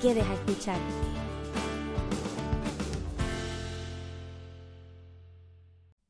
quedes 0.00 0.24
a 0.24 0.34
escuchar. 0.34 0.78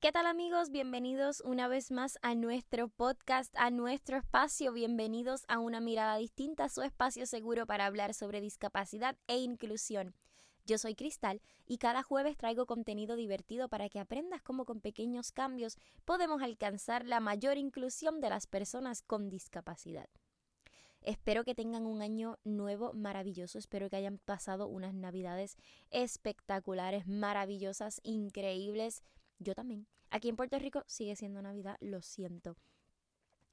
¿Qué 0.01 0.13
tal 0.13 0.27
amigos? 0.27 0.71
Bienvenidos 0.71 1.41
una 1.41 1.69
vez 1.69 1.91
más 1.91 2.19
a 2.23 2.35
nuestro 2.35 2.89
podcast, 2.89 3.55
a 3.57 3.71
nuestro 3.71 4.19
espacio. 4.19 4.73
Bienvenidos 4.73 5.45
a 5.49 5.59
una 5.59 5.81
mirada 5.81 6.17
distinta, 6.17 6.69
su 6.69 6.83
espacio 6.83 7.27
seguro 7.27 7.67
para 7.67 7.87
hablar 7.87 8.15
sobre 8.15 8.41
discapacidad 8.41 9.17
e 9.27 9.39
inclusión. 9.39 10.15
Yo 10.67 10.77
soy 10.77 10.95
Cristal 10.95 11.41
y 11.67 11.79
cada 11.79 12.03
jueves 12.03 12.37
traigo 12.37 12.67
contenido 12.67 13.17
divertido 13.17 13.69
para 13.71 13.89
que 13.89 14.01
aprendas 14.01 14.43
cómo 14.43 14.67
con 14.67 14.81
pequeños 14.81 15.33
cambios 15.33 15.79
podemos 16.05 16.43
alcanzar 16.43 17.07
la 17.07 17.21
mayor 17.21 17.57
inclusión 17.57 18.21
de 18.21 18.29
las 18.29 18.47
personas 18.47 19.03
con 19.03 19.31
discapacidad. 19.31 20.09
Espero 21.03 21.45
que 21.45 21.55
tengan 21.55 21.87
un 21.87 22.03
año 22.03 22.39
nuevo 22.45 22.93
maravilloso, 22.93 23.59
espero 23.59 23.89
que 23.89 23.97
hayan 23.97 24.19
pasado 24.19 24.67
unas 24.67 24.95
navidades 24.95 25.57
espectaculares, 25.91 27.07
maravillosas, 27.07 28.01
increíbles. 28.03 29.03
Yo 29.39 29.55
también. 29.55 29.87
Aquí 30.11 30.29
en 30.29 30.37
Puerto 30.37 30.59
Rico 30.59 30.83
sigue 30.87 31.17
siendo 31.17 31.41
Navidad, 31.43 31.77
lo 31.81 32.03
siento. 32.03 32.57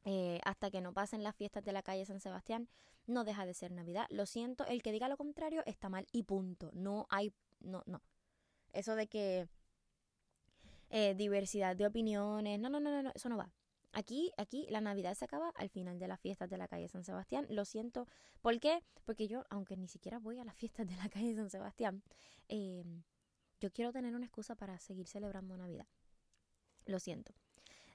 Eh, 0.04 0.40
hasta 0.44 0.70
que 0.70 0.82
no 0.82 0.94
pasen 0.94 1.24
las 1.24 1.36
fiestas 1.36 1.64
de 1.64 1.74
la 1.74 1.84
calle 1.84 2.06
San 2.06 2.20
Sebastián, 2.20 2.70
no 3.08 3.24
deja 3.24 3.46
de 3.46 3.54
ser 3.54 3.72
Navidad. 3.72 4.08
Lo 4.10 4.26
siento, 4.26 4.66
el 4.66 4.82
que 4.82 4.92
diga 4.92 5.10
lo 5.10 5.18
contrario 5.18 5.64
está 5.66 5.90
mal 5.90 6.08
y 6.12 6.24
punto. 6.24 6.72
No 6.74 7.08
hay, 7.10 7.34
no, 7.60 7.84
no. 7.86 8.02
Eso 8.74 8.96
de 8.96 9.08
que 9.08 9.48
eh, 10.90 11.16
diversidad 11.16 11.76
de 11.76 11.88
opiniones, 11.88 12.60
no, 12.60 12.70
no, 12.70 12.80
no, 12.80 13.02
no, 13.02 13.12
eso 13.14 13.30
no 13.30 13.38
va. 13.38 13.52
Aquí, 13.98 14.34
aquí 14.36 14.68
la 14.70 14.82
Navidad 14.82 15.14
se 15.14 15.24
acaba 15.24 15.54
al 15.56 15.70
final 15.70 16.00
de 16.00 16.10
las 16.10 16.20
fiestas 16.20 16.50
de 16.50 16.58
la 16.58 16.68
calle 16.68 16.90
San 16.90 17.06
Sebastián. 17.06 17.48
Lo 17.50 17.64
siento. 17.64 18.10
¿Por 18.42 18.60
qué? 18.60 18.84
Porque 19.06 19.30
yo, 19.30 19.46
aunque 19.50 19.78
ni 19.78 19.88
siquiera 19.88 20.20
voy 20.20 20.38
a 20.38 20.44
las 20.44 20.56
fiestas 20.58 20.86
de 20.86 20.98
la 20.98 21.08
calle 21.08 21.34
San 21.34 21.50
Sebastián, 21.50 22.04
em, 22.50 23.04
yo 23.62 23.72
quiero 23.72 23.94
tener 23.94 24.14
una 24.14 24.26
excusa 24.26 24.54
para 24.56 24.78
seguir 24.80 25.08
celebrando 25.08 25.56
Navidad. 25.56 25.88
Lo 26.86 27.00
siento. 27.00 27.34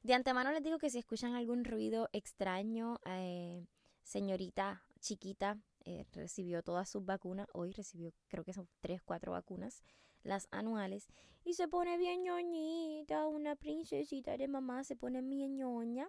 De 0.03 0.15
antemano 0.15 0.51
les 0.53 0.63
digo 0.63 0.79
que 0.79 0.89
si 0.89 0.99
escuchan 0.99 1.35
algún 1.35 1.67
ruido 1.67 2.09
extraño, 2.15 2.99
eh, 3.05 3.67
señorita 4.03 4.83
chiquita 5.01 5.59
eh, 5.85 6.07
recibió 6.13 6.63
todas 6.63 6.89
sus 6.89 7.05
vacunas. 7.05 7.47
Hoy 7.53 7.73
recibió, 7.73 8.11
creo 8.29 8.43
que 8.43 8.55
son 8.55 8.71
tres, 8.81 9.03
cuatro 9.03 9.33
vacunas, 9.33 9.83
las 10.23 10.49
anuales. 10.51 11.09
Y 11.45 11.55
se 11.55 11.69
pone 11.69 11.97
bien 11.97 12.23
ñoñita, 12.23 13.27
una 13.27 13.57
princesita 13.57 14.37
de 14.37 14.49
mamá 14.49 14.85
se 14.85 14.97
pone 14.97 15.23
bien 15.23 15.57
ñoña. 15.57 16.09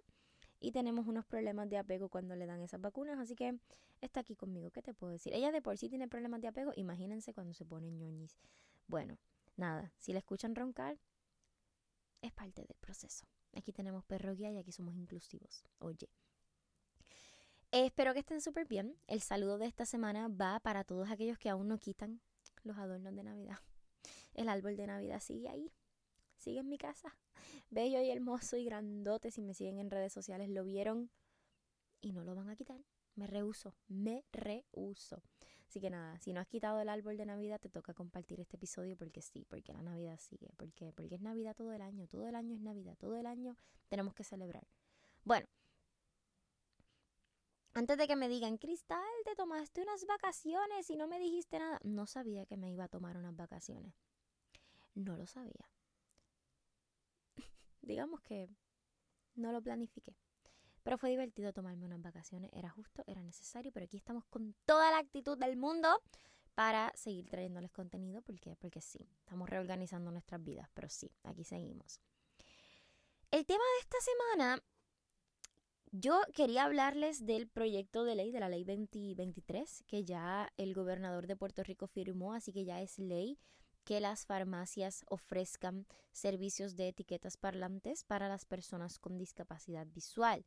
Y 0.60 0.72
tenemos 0.72 1.08
unos 1.08 1.26
problemas 1.26 1.70
de 1.70 1.78
apego 1.78 2.10
cuando 2.10 2.36
le 2.36 2.46
dan 2.46 2.62
esas 2.62 2.80
vacunas. 2.80 3.18
Así 3.18 3.36
que 3.36 3.58
está 4.00 4.20
aquí 4.20 4.36
conmigo. 4.36 4.70
¿Qué 4.70 4.82
te 4.82 4.94
puedo 4.94 5.12
decir? 5.12 5.34
Ella 5.34 5.52
de 5.52 5.62
por 5.62 5.78
sí 5.78 5.90
tiene 5.90 6.08
problemas 6.08 6.42
de 6.42 6.50
apego. 6.50 6.72
Imagínense 6.76 7.34
cuando 7.34 7.54
se 7.54 7.66
pone 7.66 7.90
ñoñis. 7.92 8.38
Bueno, 8.88 9.18
nada. 9.56 9.92
Si 9.98 10.14
la 10.14 10.20
escuchan 10.20 10.54
roncar, 10.54 11.00
es 12.22 12.32
parte 12.32 12.62
del 12.62 12.78
proceso. 12.80 13.26
Aquí 13.54 13.74
tenemos 13.74 14.06
perro 14.06 14.36
guía 14.36 14.52
y 14.52 14.58
aquí 14.58 14.72
somos 14.72 14.96
inclusivos. 14.96 15.64
Oye. 15.80 16.10
Espero 17.72 18.14
que 18.14 18.20
estén 18.20 18.42
súper 18.42 18.68
bien. 18.68 18.98
El 19.08 19.22
saludo 19.22 19.58
de 19.58 19.66
esta 19.66 19.86
semana 19.86 20.28
va 20.28 20.60
para 20.60 20.84
todos 20.84 21.10
aquellos 21.10 21.40
que 21.40 21.50
aún 21.50 21.70
no 21.70 21.78
quitan 21.78 22.22
los 22.64 22.78
adornos 22.78 23.16
de 23.16 23.24
Navidad. 23.24 23.58
El 24.34 24.50
árbol 24.50 24.78
de 24.78 24.88
Navidad 24.88 25.20
sigue 25.20 25.50
ahí. 25.50 25.72
Sigue 26.38 26.60
en 26.60 26.70
mi 26.70 26.78
casa. 26.78 27.16
Bello 27.70 28.02
y 28.02 28.10
hermoso 28.10 28.58
y 28.58 28.66
grandote. 28.66 29.32
Si 29.32 29.42
me 29.42 29.54
siguen 29.54 29.80
en 29.80 29.92
redes 29.92 30.14
sociales 30.14 30.50
lo 30.50 30.64
vieron. 30.64 31.12
Y 32.02 32.14
no 32.14 32.24
lo 32.24 32.36
van 32.36 32.50
a 32.50 32.56
quitar. 32.56 32.84
Me 33.16 33.28
rehuso. 33.28 33.76
Me 33.88 34.24
rehuso. 34.32 35.22
Así 35.68 35.80
que 35.80 35.90
nada, 35.90 36.20
si 36.20 36.34
no 36.34 36.42
has 36.42 36.48
quitado 36.48 36.82
el 36.82 36.90
árbol 36.90 37.16
de 37.16 37.26
Navidad, 37.26 37.60
te 37.60 37.70
toca 37.70 37.94
compartir 37.94 38.42
este 38.42 38.58
episodio 38.58 38.98
porque 38.98 39.22
sí, 39.22 39.46
porque 39.48 39.72
la 39.72 39.82
Navidad 39.82 40.18
sigue. 40.20 40.52
Porque, 40.58 40.92
porque 40.94 41.16
es 41.16 41.22
Navidad 41.22 41.56
todo 41.56 41.72
el 41.74 41.82
año. 41.82 42.08
Todo 42.08 42.28
el 42.28 42.36
año 42.36 42.56
es 42.56 42.62
Navidad. 42.62 42.98
Todo 42.98 43.16
el 43.18 43.26
año 43.26 43.56
tenemos 43.88 44.14
que 44.14 44.24
celebrar. 44.24 44.68
Bueno, 45.24 45.48
antes 47.74 47.98
de 47.98 48.08
que 48.08 48.18
me 48.18 48.28
digan, 48.28 48.58
Cristal, 48.58 49.00
te 49.24 49.34
tomaste 49.36 49.82
unas 49.82 50.06
vacaciones 50.06 50.90
y 50.90 50.98
no 50.98 51.08
me 51.08 51.20
dijiste 51.20 51.58
nada. 51.58 51.80
No 51.84 52.06
sabía 52.06 52.46
que 52.46 52.58
me 52.58 52.70
iba 52.70 52.84
a 52.84 52.90
tomar 52.90 53.16
unas 53.16 53.36
vacaciones. 53.36 53.94
No 54.96 55.16
lo 55.16 55.26
sabía. 55.26 55.70
Digamos 57.82 58.22
que 58.22 58.50
no 59.36 59.52
lo 59.52 59.62
planifiqué. 59.62 60.16
Pero 60.84 60.98
fue 60.98 61.12
divertido 61.12 61.54
tomarme 61.54 61.86
unas 61.86 62.02
vacaciones. 62.02 62.50
Era 62.54 62.70
justo, 62.70 63.04
era 63.08 63.22
necesario. 63.22 63.72
Pero 63.72 63.86
aquí 63.86 63.98
estamos 63.98 64.26
con 64.26 64.56
toda 64.66 64.92
la 64.92 64.98
actitud 64.98 65.38
del 65.38 65.56
mundo 65.56 66.02
para 66.56 66.92
seguir 66.96 67.30
trayéndoles 67.30 67.72
contenido. 67.72 68.22
Porque, 68.22 68.56
porque 68.56 68.82
sí, 68.82 69.08
estamos 69.20 69.50
reorganizando 69.50 70.12
nuestras 70.12 70.44
vidas. 70.44 70.70
Pero 70.74 70.90
sí, 70.90 71.12
aquí 71.24 71.44
seguimos. 71.44 72.02
El 73.30 73.46
tema 73.46 73.64
de 73.76 73.80
esta 73.80 73.98
semana 74.02 74.64
yo 75.94 76.22
quería 76.34 76.64
hablarles 76.64 77.26
del 77.26 77.50
proyecto 77.50 78.06
de 78.06 78.16
ley, 78.16 78.32
de 78.32 78.40
la 78.40 78.48
ley 78.48 78.64
2023, 78.64 79.84
que 79.88 80.06
ya 80.06 80.52
el 80.56 80.74
gobernador 80.74 81.28
de 81.28 81.36
Puerto 81.36 81.64
Rico 81.64 81.86
firmó, 81.86 82.34
así 82.34 82.54
que 82.54 82.64
ya 82.64 82.82
es 82.82 82.98
ley 82.98 83.38
que 83.84 84.00
las 84.00 84.26
farmacias 84.26 85.04
ofrezcan 85.10 85.88
servicios 86.12 86.76
de 86.76 86.90
etiquetas 86.90 87.38
parlantes 87.38 88.04
para 88.04 88.28
las 88.28 88.46
personas 88.46 89.00
con 89.00 89.18
discapacidad 89.18 89.88
visual. 89.88 90.46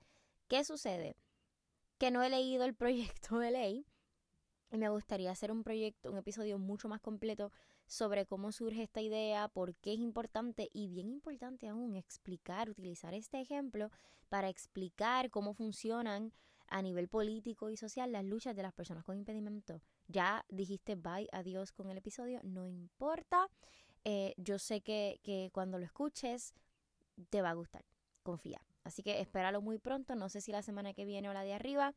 ¿Qué 0.48 0.64
sucede? 0.64 1.16
Que 1.98 2.10
no 2.10 2.22
he 2.22 2.30
leído 2.30 2.64
el 2.64 2.74
proyecto 2.74 3.38
de 3.38 3.50
ley 3.50 3.86
y 4.70 4.78
me 4.78 4.88
gustaría 4.88 5.30
hacer 5.30 5.52
un 5.52 5.62
proyecto, 5.62 6.10
un 6.10 6.18
episodio 6.18 6.58
mucho 6.58 6.88
más 6.88 7.00
completo 7.00 7.52
sobre 7.86 8.26
cómo 8.26 8.50
surge 8.50 8.82
esta 8.82 9.00
idea, 9.00 9.48
por 9.48 9.76
qué 9.76 9.92
es 9.92 10.00
importante 10.00 10.68
y 10.72 10.88
bien 10.88 11.08
importante 11.08 11.68
aún 11.68 11.94
explicar, 11.94 12.70
utilizar 12.70 13.14
este 13.14 13.40
ejemplo 13.40 13.90
para 14.28 14.48
explicar 14.48 15.30
cómo 15.30 15.54
funcionan 15.54 16.32
a 16.68 16.82
nivel 16.82 17.08
político 17.08 17.70
y 17.70 17.76
social 17.76 18.12
las 18.12 18.24
luchas 18.24 18.56
de 18.56 18.62
las 18.62 18.72
personas 18.72 19.04
con 19.04 19.16
impedimento. 19.16 19.80
Ya 20.08 20.44
dijiste 20.48 20.94
bye, 20.96 21.28
adiós 21.32 21.72
con 21.72 21.90
el 21.90 21.98
episodio, 21.98 22.40
no 22.42 22.66
importa. 22.66 23.48
Eh, 24.04 24.34
yo 24.36 24.58
sé 24.58 24.80
que, 24.80 25.20
que 25.22 25.50
cuando 25.52 25.78
lo 25.78 25.84
escuches 25.84 26.54
te 27.30 27.42
va 27.42 27.50
a 27.50 27.54
gustar, 27.54 27.84
confía. 28.22 28.60
Así 28.84 29.02
que 29.02 29.20
espéralo 29.20 29.62
muy 29.62 29.78
pronto, 29.78 30.14
no 30.14 30.28
sé 30.28 30.40
si 30.40 30.52
la 30.52 30.62
semana 30.62 30.92
que 30.92 31.04
viene 31.04 31.28
o 31.28 31.32
la 31.32 31.42
de 31.42 31.54
arriba 31.54 31.94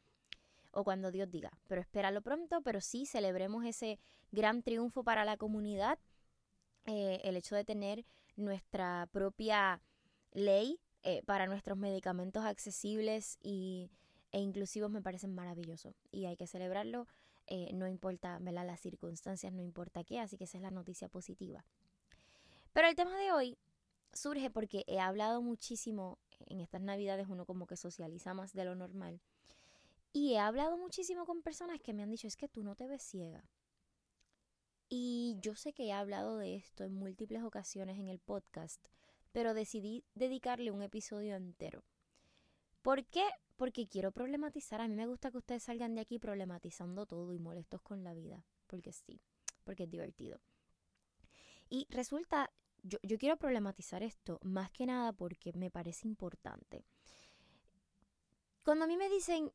o 0.72 0.84
cuando 0.84 1.12
Dios 1.12 1.30
diga. 1.30 1.52
Pero 1.68 1.82
espéralo 1.82 2.22
pronto, 2.22 2.62
pero 2.62 2.82
sí 2.82 3.06
celebremos 3.06 3.66
ese 3.66 4.00
gran 4.32 4.64
triunfo 4.64 5.04
para 5.04 5.26
la 5.26 5.38
comunidad, 5.38 6.00
eh, 6.86 7.20
el 7.24 7.36
hecho 7.36 7.56
de 7.56 7.66
tener 7.66 8.06
nuestra 8.36 9.10
propia 9.12 9.82
ley 10.32 10.80
eh, 11.04 11.24
para 11.26 11.48
nuestros 11.48 11.78
medicamentos 11.78 12.46
accesibles 12.46 13.38
y, 13.42 13.90
e 14.32 14.40
inclusivos 14.40 14.92
me 14.92 15.02
parece 15.02 15.28
maravilloso 15.28 15.96
y 16.12 16.26
hay 16.26 16.38
que 16.38 16.48
celebrarlo, 16.48 17.08
eh, 17.48 17.72
no 17.74 17.88
importa 17.88 18.40
las 18.40 18.80
circunstancias, 18.80 19.54
no 19.54 19.62
importa 19.62 20.04
qué, 20.04 20.20
así 20.20 20.38
que 20.38 20.44
esa 20.44 20.58
es 20.58 20.64
la 20.64 20.72
noticia 20.72 21.08
positiva. 21.08 21.66
Pero 22.74 22.88
el 22.88 22.96
tema 22.96 23.18
de 23.18 23.32
hoy 23.32 23.58
surge 24.14 24.50
porque 24.50 24.84
he 24.88 25.00
hablado 25.00 25.42
muchísimo 25.42 26.20
en 26.48 26.60
estas 26.60 26.82
navidades, 26.82 27.28
uno 27.30 27.46
como 27.46 27.68
que 27.68 27.78
socializa 27.78 28.34
más 28.34 28.54
de 28.54 28.66
lo 28.66 28.76
normal 28.76 29.22
y 30.18 30.34
he 30.34 30.40
hablado 30.40 30.78
muchísimo 30.78 31.28
con 31.28 31.44
personas 31.44 31.80
que 31.80 31.94
me 31.94 32.02
han 32.02 32.10
dicho, 32.10 32.28
es 32.28 32.36
que 32.36 32.48
tú 32.48 32.64
no 32.64 32.76
te 32.76 32.88
ves 32.88 33.04
ciega. 33.04 33.44
Y 34.90 35.38
yo 35.42 35.56
sé 35.56 35.74
que 35.74 35.86
he 35.86 35.92
hablado 35.92 36.38
de 36.38 36.56
esto 36.56 36.84
en 36.84 36.96
múltiples 36.96 37.44
ocasiones 37.44 38.00
en 38.00 38.08
el 38.08 38.18
podcast, 38.18 38.84
pero 39.32 39.54
decidí 39.54 40.06
dedicarle 40.16 40.72
un 40.72 40.82
episodio 40.82 41.36
entero. 41.36 41.84
¿Por 42.82 43.06
qué? 43.06 43.26
Porque 43.58 43.88
quiero 43.88 44.12
problematizar. 44.12 44.80
A 44.80 44.88
mí 44.88 44.96
me 44.96 45.08
gusta 45.08 45.32
que 45.32 45.40
ustedes 45.40 45.64
salgan 45.64 45.96
de 45.96 46.02
aquí 46.02 46.20
problematizando 46.20 47.06
todo 47.06 47.34
y 47.34 47.40
molestos 47.40 47.82
con 47.82 48.04
la 48.04 48.14
vida. 48.14 48.46
Porque 48.68 48.94
sí, 48.94 49.20
porque 49.64 49.84
es 49.84 49.90
divertido. 49.90 50.40
Y 51.70 51.88
resulta, 51.90 52.52
yo, 52.84 53.00
yo 53.04 53.18
quiero 53.18 53.36
problematizar 53.38 54.04
esto 54.04 54.40
más 54.44 54.72
que 54.72 54.86
nada 54.86 55.12
porque 55.12 55.52
me 55.54 55.70
parece 55.70 56.08
importante. 56.08 56.86
Cuando 58.64 58.86
a 58.86 58.88
mí 58.88 58.96
me 58.96 59.10
dicen, 59.10 59.52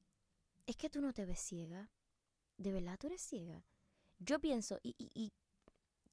es 0.66 0.76
que 0.76 0.90
tú 0.90 1.00
no 1.00 1.12
te 1.12 1.24
ves 1.24 1.40
ciega. 1.40 1.90
¿De 2.56 2.72
verdad 2.72 2.98
tú 2.98 3.06
eres 3.06 3.22
ciega? 3.22 3.64
Yo 4.18 4.40
pienso, 4.40 4.78
¿y, 4.82 4.94
y, 4.98 5.10
y 5.14 5.32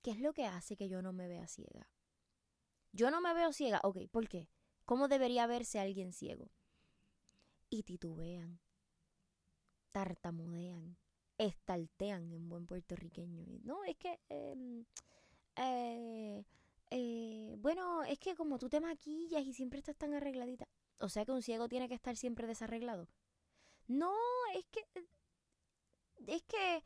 qué 0.02 0.12
es 0.12 0.20
lo 0.20 0.34
que 0.34 0.46
hace 0.46 0.78
que 0.78 0.90
yo 0.90 1.02
no 1.02 1.12
me 1.12 1.28
vea 1.28 1.48
ciega? 1.48 1.90
Yo 2.92 3.12
no 3.12 3.22
me 3.22 3.34
veo 3.34 3.54
ciega, 3.54 3.80
ok, 3.84 4.10
¿por 4.10 4.28
qué? 4.28 4.50
¿Cómo 4.86 5.08
debería 5.08 5.46
verse 5.48 5.80
alguien 5.80 6.12
ciego? 6.12 6.52
Y 7.70 7.84
titubean, 7.84 8.60
tartamudean, 9.92 10.98
estaltean 11.38 12.32
en 12.34 12.50
buen 12.50 12.66
puertorriqueño. 12.66 13.46
No, 13.64 13.84
es 13.84 13.96
que, 13.98 14.20
em, 14.30 14.86
eh, 15.56 16.44
eh, 16.92 17.56
bueno, 17.60 18.04
es 18.04 18.20
que 18.20 18.36
como 18.36 18.58
tú 18.58 18.70
te 18.70 18.82
maquillas 18.82 19.44
y 19.46 19.54
siempre 19.54 19.80
estás 19.80 19.96
tan 19.98 20.14
arregladita. 20.14 20.68
O 21.00 21.10
sea 21.10 21.26
que 21.26 21.32
un 21.32 21.42
ciego 21.44 21.70
tiene 21.70 21.88
que 21.88 21.96
estar 21.96 22.16
siempre 22.18 22.48
desarreglado. 22.48 23.08
No, 23.88 24.14
es 24.56 24.66
que, 24.68 24.86
es 26.28 26.44
que 26.44 26.84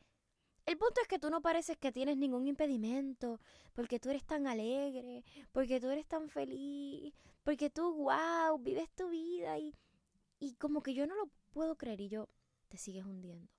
el 0.66 0.78
punto 0.78 1.02
es 1.02 1.08
que 1.08 1.20
tú 1.20 1.30
no 1.30 1.42
pareces 1.42 1.78
que 1.78 1.92
tienes 1.92 2.18
ningún 2.18 2.48
impedimento, 2.48 3.40
porque 3.74 4.00
tú 4.00 4.10
eres 4.10 4.26
tan 4.26 4.48
alegre, 4.48 5.24
porque 5.52 5.80
tú 5.80 5.90
eres 5.90 6.08
tan 6.08 6.30
feliz, 6.30 7.14
porque 7.44 7.70
tú, 7.70 7.94
wow, 7.94 8.58
vives 8.60 8.90
tu 8.96 9.10
vida 9.10 9.58
y, 9.58 9.74
y 10.44 10.56
como 10.56 10.84
que 10.84 10.94
yo 10.94 11.08
no 11.08 11.16
lo 11.16 11.32
puedo 11.52 11.78
creer 11.78 12.02
y 12.02 12.10
yo 12.10 12.28
te 12.68 12.78
sigues 12.78 13.06
hundiendo. 13.06 13.50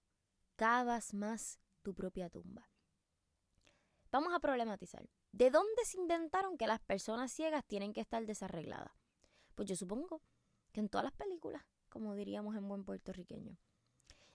Cavas 0.55 1.15
más 1.15 1.59
tu 1.81 1.95
propia 1.95 2.29
tumba. 2.29 2.71
Vamos 4.11 4.35
a 4.35 4.39
problematizar. 4.39 5.09
¿De 5.33 5.51
dónde 5.51 5.83
se 5.87 5.97
inventaron 5.97 6.59
que 6.59 6.67
las 6.67 6.81
personas 6.81 7.33
ciegas 7.33 7.65
tienen 7.65 7.95
que 7.95 8.03
estar 8.03 8.27
desarregladas? 8.27 8.93
Pues 9.55 9.67
yo 9.67 9.77
supongo 9.77 10.21
que 10.73 10.81
en 10.81 10.91
todas 10.91 11.05
las 11.05 11.15
películas, 11.15 11.63
como 11.89 12.15
diríamos 12.15 12.55
en 12.55 12.69
buen 12.69 12.85
puertorriqueño. 12.85 13.57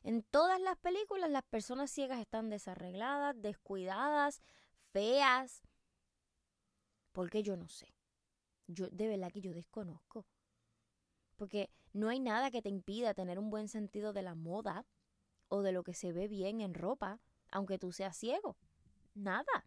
En 0.01 0.23
todas 0.23 0.59
las 0.59 0.77
películas 0.77 1.29
las 1.29 1.43
personas 1.43 1.91
ciegas 1.91 2.19
están 2.19 2.49
desarregladas, 2.49 3.39
descuidadas, 3.39 4.41
feas. 4.91 5.61
Porque 7.11 7.43
yo 7.43 7.55
no 7.57 7.69
sé. 7.69 7.93
Yo 8.65 8.89
de 8.89 9.07
verdad 9.07 9.31
que 9.31 9.41
yo 9.41 9.53
desconozco. 9.53 10.25
Porque 11.35 11.69
no 11.93 12.09
hay 12.09 12.19
nada 12.19 12.51
que 12.51 12.61
te 12.61 12.69
impida 12.69 13.13
tener 13.13 13.39
un 13.39 13.49
buen 13.49 13.67
sentido 13.67 14.13
de 14.13 14.21
la 14.21 14.35
moda 14.35 14.85
o 15.47 15.61
de 15.61 15.71
lo 15.71 15.83
que 15.83 15.93
se 15.93 16.13
ve 16.13 16.27
bien 16.27 16.61
en 16.61 16.73
ropa, 16.73 17.19
aunque 17.51 17.79
tú 17.79 17.91
seas 17.91 18.15
ciego. 18.15 18.55
Nada. 19.15 19.65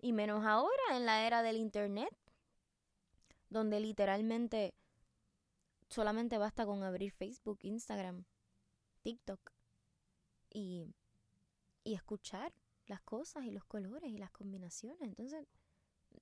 Y 0.00 0.12
menos 0.12 0.44
ahora 0.44 0.96
en 0.96 1.06
la 1.06 1.26
era 1.26 1.42
del 1.42 1.56
Internet, 1.56 2.16
donde 3.50 3.80
literalmente 3.80 4.74
solamente 5.88 6.38
basta 6.38 6.64
con 6.66 6.84
abrir 6.84 7.10
Facebook, 7.12 7.58
Instagram, 7.62 8.24
TikTok 9.02 9.40
y, 10.50 10.94
y 11.82 11.94
escuchar 11.94 12.52
las 12.86 13.00
cosas 13.02 13.44
y 13.44 13.50
los 13.50 13.64
colores 13.64 14.10
y 14.10 14.18
las 14.18 14.30
combinaciones. 14.30 15.02
Entonces, 15.02 15.46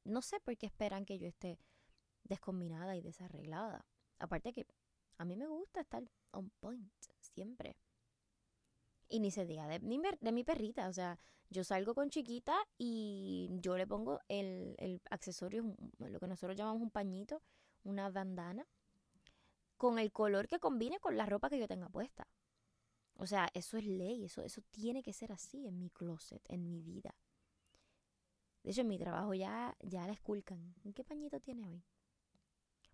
no 0.05 0.23
sé 0.23 0.40
por 0.40 0.56
qué 0.56 0.67
esperan 0.67 1.05
que 1.05 1.19
yo 1.19 1.28
esté 1.28 1.58
descombinada 2.26 2.96
y 2.96 3.00
desarreglada. 3.00 3.84
Aparte 4.19 4.52
que 4.52 4.67
a 5.19 5.25
mí 5.25 5.37
me 5.37 5.46
gusta 5.46 5.81
estar 5.81 6.02
on 6.32 6.50
point 6.61 6.90
siempre. 7.20 7.76
Y 9.08 9.20
ni 9.20 9.31
se 9.31 9.46
diga 9.46 9.67
de, 9.69 9.78
mi 9.81 10.44
perrita, 10.44 10.88
o 10.88 10.93
sea, 10.93 11.19
yo 11.49 11.62
salgo 11.62 11.94
con 11.94 12.11
chiquita 12.11 12.56
y 12.76 13.49
yo 13.61 13.76
le 13.76 13.87
pongo 13.87 14.20
el, 14.28 14.75
el 14.78 15.00
accesorio, 15.11 15.76
lo 15.99 16.19
que 16.19 16.26
nosotros 16.26 16.56
llamamos 16.56 16.82
un 16.82 16.90
pañito, 16.90 17.40
una 17.84 18.11
bandana, 18.11 18.67
con 19.76 19.99
el 19.99 20.11
color 20.11 20.49
que 20.49 20.58
combine 20.58 20.99
con 20.99 21.17
la 21.17 21.26
ropa 21.26 21.49
que 21.49 21.58
yo 21.58 21.69
tenga 21.69 21.88
puesta. 21.88 22.26
O 23.19 23.26
sea, 23.26 23.49
eso 23.55 23.78
es 23.78 23.84
ley, 23.84 24.25
eso, 24.25 24.43
eso 24.43 24.61
tiene 24.70 25.02
que 25.02 25.12
ser 25.12 25.32
así 25.32 25.67
en 25.67 25.78
mi 25.78 25.90
closet, 25.90 26.43
en 26.49 26.69
mi 26.69 26.82
vida. 26.82 27.14
De 28.62 28.73
hecho, 28.73 28.81
en 28.81 28.88
mi 28.88 28.99
trabajo 28.99 29.32
ya, 29.32 29.76
ya 29.81 30.06
la 30.06 30.12
esculcan. 30.12 30.75
¿En 30.84 30.93
qué 30.93 31.05
pañito 31.05 31.40
tiene 31.40 31.67
hoy? 31.69 31.84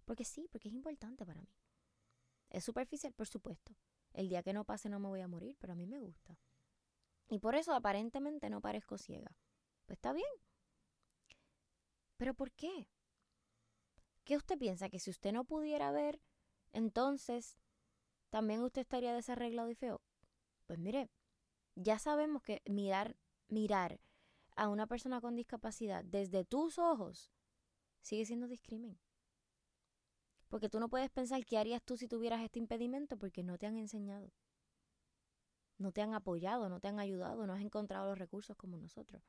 Porque 0.04 0.24
sí, 0.24 0.48
porque 0.50 0.68
es 0.68 0.74
importante 0.74 1.24
para 1.24 1.42
mí. 1.42 1.54
Es 2.50 2.64
superficial, 2.64 3.12
por 3.12 3.26
supuesto. 3.26 3.74
El 4.12 4.28
día 4.28 4.42
que 4.42 4.52
no 4.52 4.64
pase 4.64 4.88
no 4.88 4.98
me 4.98 5.08
voy 5.08 5.20
a 5.20 5.28
morir, 5.28 5.56
pero 5.58 5.72
a 5.72 5.76
mí 5.76 5.86
me 5.86 5.98
gusta. 5.98 6.38
Y 7.28 7.38
por 7.38 7.54
eso 7.54 7.72
aparentemente 7.74 8.50
no 8.50 8.60
parezco 8.60 8.98
ciega. 8.98 9.36
Pues 9.86 9.96
está 9.96 10.12
bien. 10.12 10.28
¿Pero 12.16 12.34
por 12.34 12.52
qué? 12.52 12.88
¿Qué 14.24 14.36
usted 14.36 14.58
piensa? 14.58 14.88
¿Que 14.90 14.98
si 14.98 15.10
usted 15.10 15.32
no 15.32 15.44
pudiera 15.44 15.90
ver 15.90 16.20
entonces 16.72 17.58
también 18.30 18.62
usted 18.62 18.82
estaría 18.82 19.14
desarreglado 19.14 19.70
y 19.70 19.74
feo. 19.74 20.00
Pues 20.66 20.78
mire, 20.78 21.10
ya 21.74 21.98
sabemos 21.98 22.42
que 22.42 22.62
mirar, 22.66 23.16
mirar 23.48 24.00
a 24.56 24.68
una 24.68 24.86
persona 24.86 25.20
con 25.20 25.36
discapacidad 25.36 26.04
desde 26.04 26.44
tus 26.44 26.78
ojos 26.78 27.30
sigue 28.00 28.24
siendo 28.24 28.48
discrimen. 28.48 28.98
Porque 30.52 30.68
tú 30.68 30.78
no 30.78 30.90
puedes 30.90 31.08
pensar 31.08 31.46
qué 31.46 31.56
harías 31.56 31.82
tú 31.82 31.96
si 31.96 32.08
tuvieras 32.08 32.42
este 32.42 32.58
impedimento 32.58 33.16
porque 33.16 33.42
no 33.42 33.56
te 33.56 33.64
han 33.64 33.78
enseñado. 33.78 34.30
No 35.78 35.92
te 35.92 36.02
han 36.02 36.12
apoyado, 36.12 36.68
no 36.68 36.78
te 36.78 36.88
han 36.88 37.00
ayudado, 37.00 37.46
no 37.46 37.54
has 37.54 37.62
encontrado 37.62 38.10
los 38.10 38.18
recursos 38.18 38.54
como 38.54 38.76
nosotros. 38.76 39.22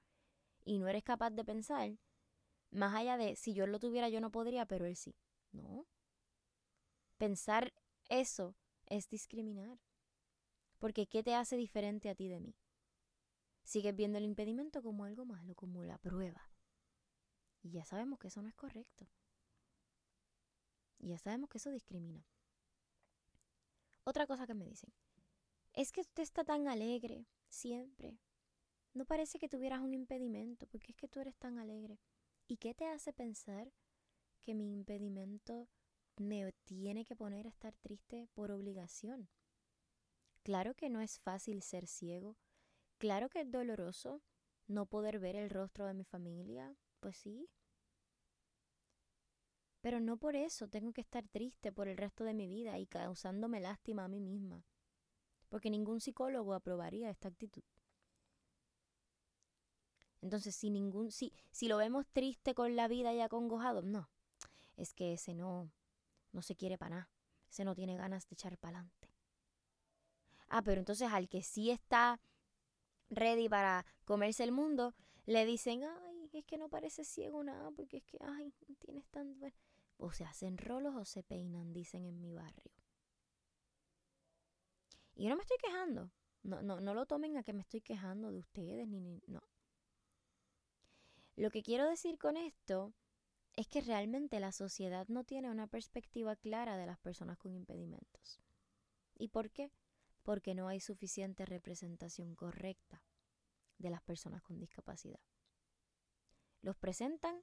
Y 0.66 0.80
no 0.80 0.90
eres 0.90 1.02
capaz 1.02 1.30
de 1.30 1.46
pensar 1.46 1.98
más 2.72 2.94
allá 2.94 3.16
de 3.16 3.38
si 3.38 3.54
yo 3.54 3.66
lo 3.68 3.80
tuviera 3.80 4.10
yo 4.10 4.20
no 4.20 4.32
podría, 4.32 4.66
pero 4.66 4.86
él 4.86 4.98
sí. 4.98 5.16
No. 5.54 5.88
Pensar 7.18 7.74
eso 8.10 8.58
es 8.88 9.08
discriminar. 9.08 9.80
Porque 10.78 11.08
¿qué 11.08 11.24
te 11.24 11.36
hace 11.36 11.56
diferente 11.56 12.10
a 12.10 12.16
ti 12.16 12.28
de 12.28 12.42
mí? 12.42 12.58
Sigues 13.64 13.96
viendo 13.96 14.18
el 14.18 14.26
impedimento 14.26 14.84
como 14.84 15.06
algo 15.06 15.24
malo, 15.24 15.56
como 15.56 15.86
la 15.86 15.98
prueba. 16.00 16.52
Y 17.62 17.72
ya 17.72 17.86
sabemos 17.86 18.20
que 18.20 18.28
eso 18.28 18.42
no 18.42 18.50
es 18.50 18.56
correcto. 18.56 19.08
Y 21.04 21.10
ya 21.10 21.18
sabemos 21.18 21.50
que 21.50 21.58
eso 21.58 21.70
discrimina. 21.70 22.26
Otra 24.06 24.26
cosa 24.26 24.48
que 24.48 24.54
me 24.54 24.66
dicen, 24.66 24.94
es 25.74 25.92
que 25.92 26.02
usted 26.02 26.24
está 26.24 26.44
tan 26.44 26.68
alegre 26.68 27.26
siempre. 27.50 28.20
No 28.94 29.06
parece 29.06 29.40
que 29.40 29.50
tuvieras 29.50 29.82
un 29.82 29.94
impedimento, 29.94 30.68
porque 30.68 30.92
es 30.92 30.96
que 30.96 31.08
tú 31.08 31.20
eres 31.20 31.36
tan 31.36 31.60
alegre. 31.60 32.00
¿Y 32.48 32.58
qué 32.58 32.74
te 32.74 32.86
hace 32.86 33.12
pensar 33.12 33.74
que 34.44 34.54
mi 34.54 34.72
impedimento 34.72 35.68
me 36.18 36.52
tiene 36.64 37.06
que 37.06 37.16
poner 37.16 37.48
a 37.48 37.50
estar 37.50 37.76
triste 37.78 38.28
por 38.34 38.52
obligación. 38.52 39.30
Claro 40.44 40.76
que 40.76 40.90
no 40.90 41.02
es 41.02 41.20
fácil 41.20 41.62
ser 41.64 41.88
ciego. 41.88 42.38
Claro 42.98 43.30
que 43.30 43.42
es 43.42 43.52
doloroso 43.52 44.22
no 44.68 44.86
poder 44.86 45.20
ver 45.20 45.36
el 45.36 45.50
rostro 45.50 45.86
de 45.86 45.94
mi 45.94 46.04
familia. 46.04 46.76
Pues 47.00 47.18
sí. 47.18 47.50
Pero 49.84 50.00
no 50.00 50.16
por 50.16 50.38
eso 50.38 50.70
tengo 50.70 50.94
que 50.94 51.02
estar 51.02 51.28
triste 51.28 51.74
por 51.74 51.90
el 51.90 51.98
resto 51.98 52.24
de 52.24 52.34
mi 52.34 52.48
vida 52.48 52.80
y 52.80 52.86
causándome 52.88 53.60
lástima 53.60 54.06
a 54.06 54.08
mí 54.08 54.22
misma. 54.22 54.64
Porque 55.50 55.70
ningún 55.70 56.00
psicólogo 56.00 56.54
aprobaría 56.54 57.10
esta 57.10 57.28
actitud. 57.28 57.64
Entonces, 60.22 60.56
si 60.56 60.70
ningún, 60.70 61.12
si, 61.12 61.34
si 61.52 61.68
lo 61.68 61.76
vemos 61.76 62.08
triste 62.14 62.56
con 62.56 62.78
la 62.78 62.88
vida 62.88 63.14
y 63.14 63.20
acongojado, 63.20 63.82
no. 63.82 64.10
Es 64.78 64.94
que 64.94 65.16
ese 65.16 65.34
no, 65.34 65.70
no 66.32 66.42
se 66.42 66.56
quiere 66.56 66.78
para 66.78 66.96
nada, 66.96 67.12
se 67.50 67.66
no 67.66 67.76
tiene 67.76 67.98
ganas 67.98 68.26
de 68.30 68.36
echar 68.36 68.58
para 68.58 68.78
adelante. 68.78 69.10
Ah, 70.48 70.62
pero 70.62 70.80
entonces 70.80 71.12
al 71.12 71.28
que 71.28 71.44
sí 71.44 71.72
está 71.72 72.22
ready 73.10 73.50
para 73.50 73.86
comerse 74.06 74.46
el 74.46 74.54
mundo, 74.54 74.96
le 75.26 75.46
dicen, 75.46 75.84
ay, 75.84 76.30
es 76.32 76.46
que 76.46 76.58
no 76.58 76.70
parece 76.70 77.04
ciego 77.04 77.44
nada, 77.44 77.70
porque 77.72 77.98
es 77.98 78.04
que, 78.06 78.18
ay, 78.22 78.54
tienes 78.80 79.06
tan... 79.08 79.38
O 80.04 80.12
se 80.12 80.26
hacen 80.26 80.58
rolos 80.58 80.96
o 80.98 81.06
se 81.06 81.24
peinan, 81.24 81.72
dicen 81.72 82.06
en 82.06 82.20
mi 82.20 82.34
barrio. 82.34 82.74
Y 85.16 85.24
yo 85.24 85.30
no 85.30 85.38
me 85.38 85.44
estoy 85.44 85.56
quejando. 85.64 86.12
No, 86.42 86.62
no, 86.62 86.82
no 86.82 86.94
lo 86.94 87.06
tomen 87.06 87.38
a 87.38 87.44
que 87.44 87.54
me 87.54 87.62
estoy 87.62 87.80
quejando 87.80 88.30
de 88.30 88.40
ustedes, 88.40 88.86
ni, 88.86 89.00
ni 89.00 89.22
no. 89.28 89.42
Lo 91.38 91.52
que 91.52 91.64
quiero 91.64 91.88
decir 91.88 92.18
con 92.20 92.36
esto 92.36 92.94
es 93.56 93.70
que 93.70 93.80
realmente 93.80 94.42
la 94.42 94.52
sociedad 94.52 95.08
no 95.08 95.24
tiene 95.24 95.50
una 95.50 95.68
perspectiva 95.68 96.36
clara 96.36 96.76
de 96.76 96.86
las 96.86 97.00
personas 97.00 97.38
con 97.38 97.54
impedimentos. 97.54 98.42
¿Y 99.18 99.30
por 99.30 99.52
qué? 99.52 99.72
Porque 100.24 100.54
no 100.54 100.68
hay 100.68 100.82
suficiente 100.82 101.46
representación 101.46 102.36
correcta 102.36 103.02
de 103.78 103.90
las 103.90 104.02
personas 104.02 104.42
con 104.42 104.60
discapacidad. 104.60 105.22
Los 106.62 106.76
presentan 106.76 107.42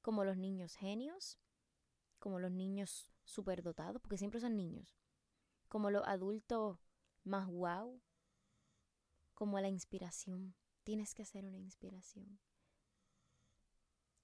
como 0.00 0.24
los 0.24 0.38
niños 0.38 0.74
genios, 0.74 1.38
como 2.26 2.40
los 2.40 2.50
niños 2.50 3.08
superdotados, 3.24 4.02
porque 4.02 4.18
siempre 4.18 4.40
son 4.40 4.56
niños, 4.56 4.98
como 5.68 5.92
los 5.92 6.02
adultos 6.08 6.76
más 7.22 7.46
wow, 7.46 8.02
como 9.32 9.60
la 9.60 9.68
inspiración. 9.68 10.56
Tienes 10.82 11.14
que 11.14 11.24
ser 11.24 11.44
una 11.44 11.58
inspiración. 11.58 12.40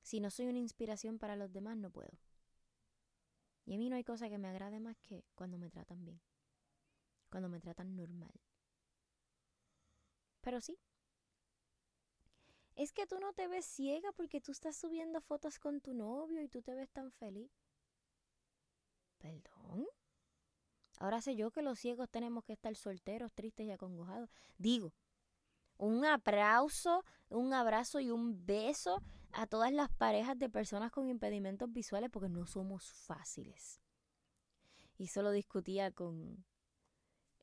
Si 0.02 0.18
no 0.18 0.32
soy 0.32 0.48
una 0.48 0.58
inspiración 0.58 1.20
para 1.20 1.36
los 1.36 1.52
demás, 1.52 1.76
no 1.76 1.92
puedo. 1.92 2.18
Y 3.66 3.76
a 3.76 3.78
mí 3.78 3.88
no 3.88 3.94
hay 3.94 4.02
cosa 4.02 4.28
que 4.28 4.36
me 4.36 4.48
agrade 4.48 4.80
más 4.80 4.98
que 4.98 5.24
cuando 5.36 5.56
me 5.56 5.70
tratan 5.70 6.04
bien, 6.04 6.20
cuando 7.30 7.48
me 7.48 7.60
tratan 7.60 7.94
normal, 7.94 8.34
Pero 10.40 10.60
sí. 10.60 10.76
Es 12.74 12.92
que 12.92 13.06
tú 13.06 13.20
no 13.20 13.32
te 13.32 13.46
ves 13.46 13.64
ciega 13.64 14.10
porque 14.10 14.40
tú 14.40 14.50
estás 14.50 14.74
subiendo 14.74 15.20
fotos 15.20 15.60
con 15.60 15.80
tu 15.80 15.94
novio 15.94 16.42
y 16.42 16.48
tú 16.48 16.62
te 16.62 16.74
ves 16.74 16.90
tan 16.90 17.12
feliz. 17.12 17.61
¿Perdón? 19.22 19.86
Ahora 20.98 21.20
sé 21.20 21.36
yo 21.36 21.52
que 21.52 21.62
los 21.62 21.78
ciegos 21.78 22.10
tenemos 22.10 22.44
que 22.44 22.52
estar 22.52 22.74
solteros, 22.74 23.32
tristes 23.32 23.66
y 23.66 23.70
acongojados. 23.70 24.28
Digo, 24.58 24.92
un 25.78 26.04
aplauso, 26.04 27.04
un 27.28 27.54
abrazo 27.54 28.00
y 28.00 28.10
un 28.10 28.44
beso 28.44 29.00
a 29.32 29.46
todas 29.46 29.72
las 29.72 29.90
parejas 29.90 30.38
de 30.38 30.50
personas 30.50 30.90
con 30.90 31.08
impedimentos 31.08 31.72
visuales 31.72 32.10
porque 32.10 32.28
no 32.28 32.46
somos 32.46 32.92
fáciles. 32.92 33.80
Y 34.98 35.06
solo 35.06 35.30
discutía 35.30 35.92
con... 35.92 36.44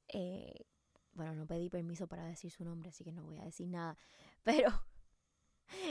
Eh, 0.09 0.65
bueno, 1.13 1.33
no 1.33 1.47
pedí 1.47 1.69
permiso 1.69 2.07
para 2.07 2.25
decir 2.25 2.51
su 2.51 2.63
nombre, 2.63 2.89
así 2.89 3.03
que 3.03 3.11
no 3.11 3.23
voy 3.23 3.39
a 3.39 3.45
decir 3.45 3.67
nada. 3.67 3.97
Pero 4.43 4.69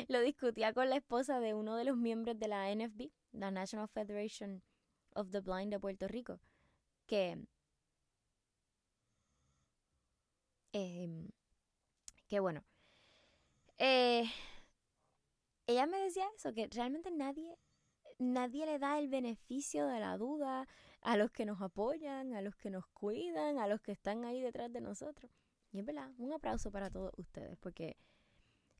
lo 0.09 0.21
discutía 0.21 0.73
con 0.75 0.90
la 0.90 0.97
esposa 0.97 1.40
de 1.40 1.54
uno 1.54 1.76
de 1.76 1.85
los 1.85 1.97
miembros 1.97 2.38
de 2.38 2.49
la 2.49 2.75
NFB, 2.75 3.11
la 3.33 3.50
National 3.50 3.88
Federation 3.88 4.62
of 5.18 5.30
the 5.30 5.40
Blind 5.40 5.72
de 5.72 5.80
Puerto 5.80 6.06
Rico, 6.08 6.40
que... 7.06 7.46
Eh, 10.72 11.28
que 12.28 12.40
bueno. 12.40 12.62
Eh, 13.78 14.25
ella 15.66 15.87
me 15.87 15.98
decía 15.98 16.26
eso, 16.37 16.52
que 16.52 16.68
realmente 16.68 17.10
nadie, 17.10 17.58
nadie 18.18 18.66
le 18.66 18.78
da 18.78 18.98
el 18.98 19.08
beneficio 19.08 19.87
de 19.87 20.00
la 20.00 20.16
duda 20.16 20.68
a 21.00 21.16
los 21.16 21.30
que 21.30 21.46
nos 21.46 21.60
apoyan, 21.62 22.34
a 22.34 22.42
los 22.42 22.56
que 22.56 22.70
nos 22.70 22.87
cuidan, 22.88 23.58
a 23.58 23.66
los 23.66 23.80
que 23.80 23.92
están 23.92 24.25
ahí 24.25 24.40
detrás 24.40 24.72
de 24.72 24.80
nosotros. 24.80 25.30
Y 25.72 25.80
es 25.80 25.84
verdad, 25.84 26.10
un 26.18 26.32
aplauso 26.32 26.70
para 26.70 26.90
todos 26.90 27.12
ustedes, 27.16 27.56
porque 27.58 27.96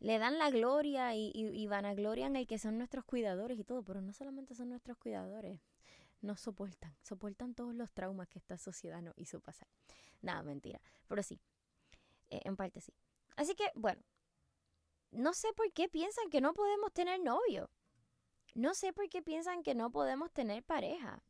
le 0.01 0.19
dan 0.19 0.39
la 0.39 0.51
gloria 0.51 1.15
y, 1.15 1.31
y, 1.35 1.49
y 1.49 1.67
vanaglorian 1.67 2.37
el 2.37 2.47
que 2.47 2.59
son 2.59 2.79
nuestros 2.79 3.05
cuidadores 3.05 3.59
y 3.59 3.65
todo, 3.65 3.83
pero 3.83 4.01
no 4.01 4.13
solamente 4.13 4.55
son 4.55 4.69
nuestros 4.71 4.97
cuidadores, 4.99 5.61
nos 6.21 6.41
soportan, 6.41 6.97
soportan 7.03 7.55
todos 7.55 7.75
los 7.75 7.93
traumas 7.93 8.29
que 8.29 8.39
esta 8.39 8.59
sociedad 8.59 9.01
nos 9.03 9.17
hizo 9.17 9.41
pasar. 9.41 9.69
Nada, 10.21 10.43
mentira, 10.43 10.81
pero 11.07 11.23
sí, 11.23 11.41
eh, 12.31 12.41
en 12.45 12.57
parte 12.57 12.81
sí. 12.81 12.93
Así 13.37 13.55
que, 13.55 13.71
bueno, 13.75 14.03
no 15.11 15.33
sé 15.33 15.53
por 15.53 15.73
qué 15.73 15.89
piensan 15.89 16.29
que 16.31 16.41
no 16.41 16.55
podemos 16.55 16.93
tener 16.93 17.21
novio. 17.21 17.71
No 18.55 18.75
sé 18.75 18.93
por 18.93 19.09
qué 19.09 19.23
piensan 19.23 19.63
que 19.63 19.75
no 19.75 19.91
podemos 19.91 20.33
tener 20.33 20.65
pareja. 20.65 21.23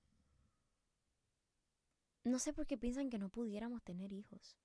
No 2.25 2.38
sé 2.38 2.52
por 2.52 2.66
qué 2.66 2.78
piensan 2.78 3.11
que 3.11 3.18
no 3.18 3.28
pudiéramos 3.28 3.83
tener 3.83 4.12
hijos. 4.12 4.57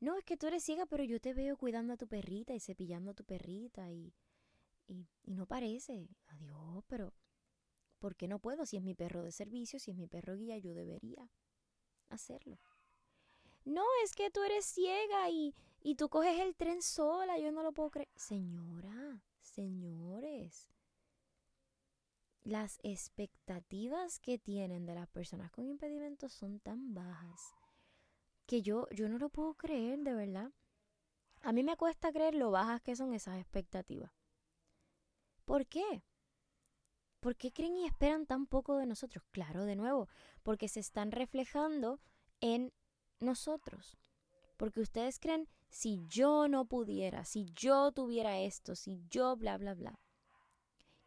No, 0.00 0.16
es 0.16 0.24
que 0.24 0.36
tú 0.36 0.46
eres 0.46 0.64
ciega, 0.64 0.86
pero 0.86 1.04
yo 1.04 1.20
te 1.20 1.34
veo 1.34 1.56
cuidando 1.56 1.94
a 1.94 1.96
tu 1.96 2.06
perrita 2.06 2.54
y 2.54 2.60
cepillando 2.60 3.12
a 3.12 3.14
tu 3.14 3.24
perrita 3.24 3.90
y, 3.90 4.14
y 4.86 5.34
no 5.34 5.46
parece. 5.46 6.08
Adiós, 6.28 6.84
pero 6.86 7.14
¿por 7.98 8.16
qué 8.16 8.28
no 8.28 8.38
puedo? 8.38 8.66
Si 8.66 8.76
es 8.76 8.82
mi 8.82 8.94
perro 8.94 9.22
de 9.22 9.32
servicio, 9.32 9.78
si 9.78 9.90
es 9.90 9.96
mi 9.96 10.06
perro 10.06 10.36
guía, 10.36 10.58
yo 10.58 10.74
debería 10.74 11.30
hacerlo. 12.08 12.58
No, 13.64 13.84
es 14.04 14.14
que 14.14 14.30
tú 14.30 14.42
eres 14.42 14.64
ciega 14.64 15.28
y, 15.28 15.54
y 15.82 15.96
tú 15.96 16.08
coges 16.08 16.38
el 16.40 16.54
tren 16.54 16.82
sola, 16.82 17.38
yo 17.38 17.50
no 17.50 17.62
lo 17.62 17.72
puedo 17.72 17.90
creer. 17.90 18.08
Señora, 18.14 19.22
señores, 19.40 20.68
las 22.44 22.78
expectativas 22.84 24.20
que 24.20 24.38
tienen 24.38 24.86
de 24.86 24.94
las 24.94 25.08
personas 25.08 25.50
con 25.50 25.66
impedimentos 25.66 26.32
son 26.32 26.60
tan 26.60 26.94
bajas 26.94 27.56
que 28.46 28.62
yo, 28.62 28.88
yo 28.90 29.08
no 29.08 29.18
lo 29.18 29.28
puedo 29.28 29.54
creer, 29.54 29.98
de 29.98 30.14
verdad. 30.14 30.52
A 31.42 31.52
mí 31.52 31.64
me 31.64 31.76
cuesta 31.76 32.12
creer 32.12 32.34
lo 32.34 32.52
bajas 32.52 32.80
que 32.82 32.94
son 32.94 33.12
esas 33.12 33.38
expectativas. 33.38 34.12
¿Por 35.44 35.66
qué? 35.66 36.04
¿Por 37.26 37.34
qué 37.34 37.52
creen 37.52 37.76
y 37.76 37.86
esperan 37.86 38.24
tan 38.24 38.46
poco 38.46 38.76
de 38.76 38.86
nosotros? 38.86 39.24
Claro, 39.32 39.64
de 39.64 39.74
nuevo, 39.74 40.08
porque 40.44 40.68
se 40.68 40.78
están 40.78 41.10
reflejando 41.10 41.98
en 42.40 42.72
nosotros. 43.18 43.98
Porque 44.56 44.80
ustedes 44.80 45.18
creen 45.18 45.48
si 45.68 46.04
yo 46.06 46.46
no 46.46 46.66
pudiera, 46.66 47.24
si 47.24 47.46
yo 47.52 47.90
tuviera 47.90 48.38
esto, 48.38 48.76
si 48.76 49.02
yo 49.10 49.36
bla, 49.36 49.58
bla, 49.58 49.74
bla. 49.74 49.98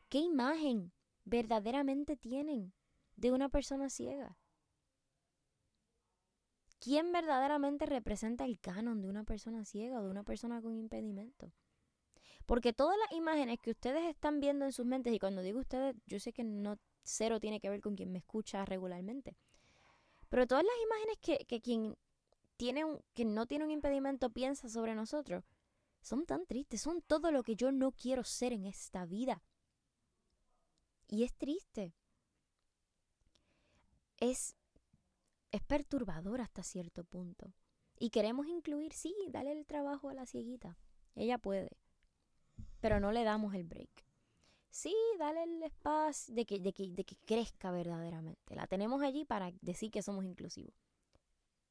¿Qué 0.09 0.17
imagen 0.17 0.91
verdaderamente 1.23 2.17
tienen 2.17 2.73
de 3.15 3.31
una 3.31 3.47
persona 3.47 3.89
ciega? 3.89 4.37
¿Quién 6.81 7.13
verdaderamente 7.13 7.85
representa 7.85 8.43
el 8.43 8.59
canon 8.59 9.01
de 9.01 9.07
una 9.07 9.23
persona 9.23 9.63
ciega 9.63 10.01
o 10.01 10.03
de 10.03 10.09
una 10.09 10.23
persona 10.23 10.61
con 10.61 10.75
impedimento? 10.75 11.53
Porque 12.45 12.73
todas 12.73 12.97
las 12.97 13.11
imágenes 13.11 13.59
que 13.59 13.71
ustedes 13.71 14.03
están 14.09 14.39
viendo 14.39 14.65
en 14.65 14.71
sus 14.71 14.85
mentes, 14.85 15.13
y 15.13 15.19
cuando 15.19 15.41
digo 15.41 15.59
ustedes, 15.59 15.95
yo 16.07 16.19
sé 16.19 16.33
que 16.33 16.43
no 16.43 16.77
cero 17.03 17.39
tiene 17.39 17.59
que 17.59 17.69
ver 17.69 17.81
con 17.81 17.95
quien 17.95 18.11
me 18.11 18.19
escucha 18.19 18.65
regularmente, 18.65 19.35
pero 20.29 20.47
todas 20.47 20.63
las 20.63 20.73
imágenes 20.83 21.17
que, 21.21 21.45
que 21.45 21.61
quien 21.61 21.95
tiene 22.57 22.85
un, 22.85 22.99
que 23.13 23.25
no 23.25 23.45
tiene 23.45 23.65
un 23.65 23.71
impedimento 23.71 24.29
piensa 24.29 24.69
sobre 24.69 24.93
nosotros, 24.93 25.43
son 26.01 26.25
tan 26.25 26.45
tristes, 26.45 26.81
son 26.81 27.01
todo 27.01 27.31
lo 27.31 27.43
que 27.43 27.55
yo 27.55 27.71
no 27.71 27.91
quiero 27.91 28.23
ser 28.23 28.53
en 28.53 28.65
esta 28.65 29.05
vida. 29.05 29.43
Y 31.07 31.23
es 31.23 31.33
triste. 31.33 31.95
Es, 34.17 34.55
es 35.51 35.61
perturbador 35.63 36.41
hasta 36.41 36.63
cierto 36.63 37.03
punto. 37.03 37.53
Y 37.97 38.11
queremos 38.11 38.47
incluir, 38.47 38.93
sí, 38.93 39.15
dale 39.29 39.51
el 39.51 39.65
trabajo 39.65 40.09
a 40.09 40.13
la 40.13 40.25
cieguita. 40.25 40.77
Ella 41.15 41.37
puede. 41.37 41.78
Pero 42.79 42.99
no 42.99 43.11
le 43.11 43.23
damos 43.23 43.53
el 43.53 43.63
break. 43.63 43.89
Sí, 44.69 44.95
dale 45.17 45.43
el 45.43 45.63
espacio 45.63 46.33
de 46.35 46.45
que, 46.45 46.59
de 46.59 46.73
que, 46.73 46.89
de 46.89 47.03
que 47.03 47.15
crezca 47.25 47.71
verdaderamente. 47.71 48.55
La 48.55 48.67
tenemos 48.67 49.01
allí 49.01 49.25
para 49.25 49.51
decir 49.61 49.91
que 49.91 50.01
somos 50.01 50.25
inclusivos 50.25 50.73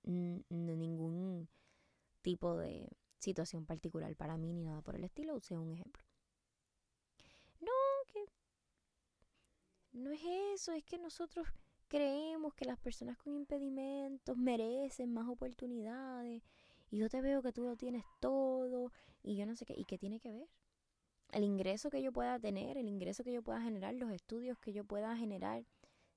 ningún 0.08 1.48
tipo 2.22 2.56
de 2.56 2.88
situación 3.18 3.66
particular 3.66 4.14
para 4.16 4.36
mí 4.36 4.52
ni 4.52 4.64
nada 4.64 4.80
por 4.82 4.94
el 4.94 5.04
estilo, 5.04 5.36
use 5.36 5.56
un 5.56 5.70
ejemplo. 5.70 6.02
No, 7.60 7.72
que 8.06 8.24
no 9.92 10.10
es 10.10 10.20
eso, 10.54 10.72
es 10.72 10.84
que 10.84 10.98
nosotros 10.98 11.46
creemos 11.88 12.54
que 12.54 12.64
las 12.64 12.78
personas 12.78 13.18
con 13.18 13.34
impedimentos 13.34 14.36
merecen 14.36 15.12
más 15.12 15.28
oportunidades 15.28 16.42
y 16.90 16.98
yo 16.98 17.08
te 17.08 17.20
veo 17.20 17.42
que 17.42 17.52
tú 17.52 17.64
lo 17.64 17.76
tienes 17.76 18.04
todo 18.20 18.92
y 19.22 19.36
yo 19.36 19.46
no 19.46 19.56
sé 19.56 19.66
qué, 19.66 19.74
¿y 19.76 19.84
qué 19.84 19.98
tiene 19.98 20.20
que 20.20 20.32
ver? 20.32 20.48
El 21.30 21.44
ingreso 21.44 21.90
que 21.90 22.02
yo 22.02 22.12
pueda 22.12 22.38
tener, 22.38 22.78
el 22.78 22.88
ingreso 22.88 23.22
que 23.22 23.32
yo 23.32 23.42
pueda 23.42 23.60
generar, 23.60 23.94
los 23.94 24.10
estudios 24.10 24.58
que 24.58 24.72
yo 24.72 24.84
pueda 24.84 25.16
generar, 25.16 25.64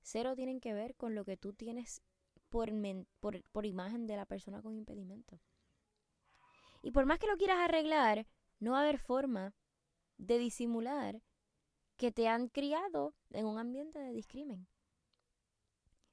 cero 0.00 0.34
tienen 0.34 0.60
que 0.60 0.72
ver 0.72 0.94
con 0.94 1.14
lo 1.14 1.24
que 1.24 1.36
tú 1.36 1.52
tienes 1.52 2.02
por, 2.48 3.64
imagen 3.64 4.06
de 4.06 4.16
la 4.16 4.26
persona 4.26 4.62
con 4.62 4.74
impedimento. 4.74 5.40
Y 6.82 6.90
por 6.90 7.06
más 7.06 7.18
que 7.18 7.26
lo 7.26 7.36
quieras 7.36 7.58
arreglar, 7.58 8.26
no 8.60 8.72
va 8.72 8.78
a 8.78 8.82
haber 8.82 8.98
forma 8.98 9.54
de 10.18 10.38
disimular 10.38 11.22
que 11.96 12.12
te 12.12 12.28
han 12.28 12.48
criado 12.48 13.14
en 13.30 13.46
un 13.46 13.58
ambiente 13.58 13.98
de 13.98 14.12
discrimen. 14.12 14.66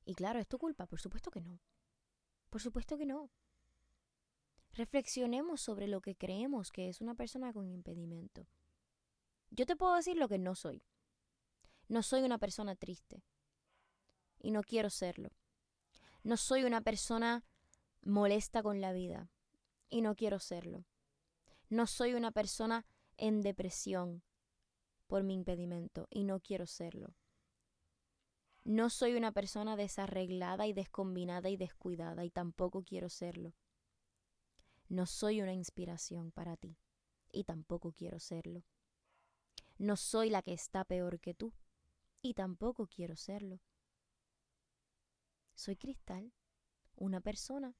Y 0.06 0.16
claro, 0.16 0.40
¿es 0.40 0.48
tu 0.48 0.58
culpa? 0.58 0.88
Por 0.88 1.00
supuesto 1.00 1.30
que 1.30 1.42
no. 1.42 1.60
Por 2.50 2.62
supuesto 2.62 2.98
que 2.98 3.06
no. 3.06 3.30
Reflexionemos 4.74 5.62
sobre 5.62 5.88
lo 5.88 6.02
que 6.02 6.16
creemos 6.16 6.72
que 6.72 6.90
es 6.90 7.02
una 7.02 7.16
persona 7.16 7.52
con 7.54 7.70
impedimento. 7.70 8.48
Yo 9.52 9.66
te 9.66 9.76
puedo 9.76 9.96
decir 9.96 10.18
lo 10.18 10.28
que 10.28 10.38
no 10.38 10.56
soy. 10.56 10.84
No 11.88 12.04
soy 12.04 12.22
una 12.22 12.38
persona 12.38 12.76
triste. 12.76 13.24
Y 14.40 14.52
no 14.52 14.62
quiero 14.64 14.90
serlo. 14.90 15.32
No 16.24 16.38
soy 16.38 16.64
una 16.64 16.82
persona 16.82 17.44
molesta 18.02 18.62
con 18.64 18.82
la 18.82 18.94
vida 18.94 19.32
y 19.90 20.02
no 20.02 20.16
quiero 20.16 20.40
serlo. 20.40 20.86
No 21.70 21.88
soy 21.88 22.14
una 22.14 22.32
persona 22.32 22.86
en 23.18 23.42
depresión 23.42 24.24
por 25.08 25.24
mi 25.24 25.34
impedimento 25.34 26.08
y 26.10 26.24
no 26.24 26.40
quiero 26.40 26.66
serlo. 26.66 27.16
No 28.64 28.90
soy 28.90 29.16
una 29.16 29.32
persona 29.32 29.76
desarreglada 29.76 30.68
y 30.68 30.74
descombinada 30.74 31.50
y 31.50 31.58
descuidada 31.58 32.24
y 32.26 32.30
tampoco 32.30 32.84
quiero 32.84 33.10
serlo. 33.10 33.56
No 34.88 35.06
soy 35.06 35.42
una 35.42 35.54
inspiración 35.54 36.32
para 36.32 36.58
ti 36.58 36.78
y 37.32 37.44
tampoco 37.44 37.92
quiero 37.92 38.20
serlo. 38.20 38.64
No 39.80 39.96
soy 39.96 40.30
la 40.30 40.42
que 40.42 40.52
está 40.52 40.84
peor 40.84 41.22
que 41.22 41.34
tú 41.34 41.54
y 42.22 42.34
tampoco 42.34 42.86
quiero 42.86 43.16
serlo. 43.16 43.62
Soy 45.56 45.78
Cristal, 45.78 46.34
una 46.98 47.22
persona 47.22 47.78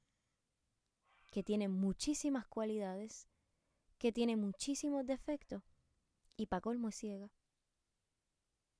que 1.30 1.42
tiene 1.42 1.68
muchísimas 1.68 2.48
cualidades, 2.48 3.28
que 3.98 4.12
tiene 4.12 4.36
muchísimos 4.36 5.04
defectos 5.04 5.62
y 6.38 6.46
pa' 6.46 6.62
colmo 6.62 6.88
es 6.88 6.96
ciega 6.96 7.30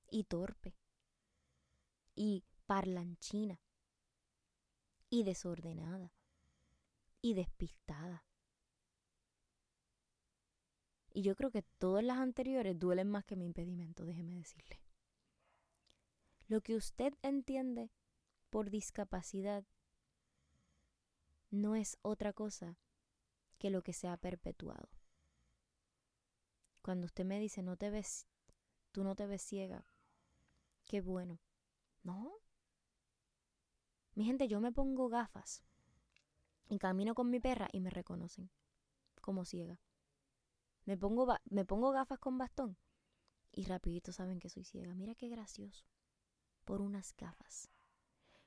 y 0.09 0.23
torpe 0.23 0.75
y 2.15 2.43
parlanchina 2.65 3.61
y 5.11 5.23
desordenada 5.23 6.11
y 7.21 7.35
despistada. 7.35 8.25
Y 11.13 11.23
yo 11.23 11.35
creo 11.35 11.51
que 11.51 11.61
todas 11.61 12.03
las 12.03 12.17
anteriores 12.17 12.79
duelen 12.79 13.09
más 13.09 13.25
que 13.25 13.35
mi 13.35 13.45
impedimento, 13.45 14.05
déjeme 14.05 14.35
decirle. 14.35 14.81
Lo 16.47 16.61
que 16.61 16.75
usted 16.75 17.13
entiende 17.21 17.91
por 18.49 18.69
discapacidad 18.69 19.65
no 21.49 21.75
es 21.75 21.97
otra 22.01 22.33
cosa 22.33 22.77
que 23.57 23.69
lo 23.69 23.83
que 23.83 23.93
se 23.93 24.07
ha 24.07 24.17
perpetuado. 24.17 24.89
Cuando 26.81 27.05
usted 27.05 27.25
me 27.25 27.39
dice, 27.39 27.61
no 27.61 27.77
te 27.77 27.89
ves, 27.89 28.27
tú 28.91 29.03
no 29.03 29.15
te 29.15 29.27
ves 29.27 29.41
ciega, 29.41 29.85
qué 30.85 31.01
bueno. 31.01 31.39
No. 32.03 32.33
Mi 34.15 34.25
gente, 34.25 34.47
yo 34.47 34.59
me 34.59 34.71
pongo 34.71 35.09
gafas 35.09 35.63
y 36.67 36.79
camino 36.79 37.13
con 37.13 37.29
mi 37.29 37.39
perra 37.39 37.67
y 37.71 37.81
me 37.81 37.91
reconocen 37.91 38.49
como 39.21 39.45
ciega. 39.45 39.79
Me 40.85 40.97
pongo, 40.97 41.27
me 41.45 41.65
pongo 41.65 41.91
gafas 41.91 42.19
con 42.19 42.37
bastón 42.37 42.77
y 43.51 43.65
rapidito 43.65 44.11
saben 44.11 44.39
que 44.39 44.49
soy 44.49 44.63
ciega. 44.63 44.95
Mira 44.95 45.15
qué 45.15 45.27
gracioso. 45.27 45.85
Por 46.65 46.81
unas 46.81 47.15
gafas. 47.15 47.69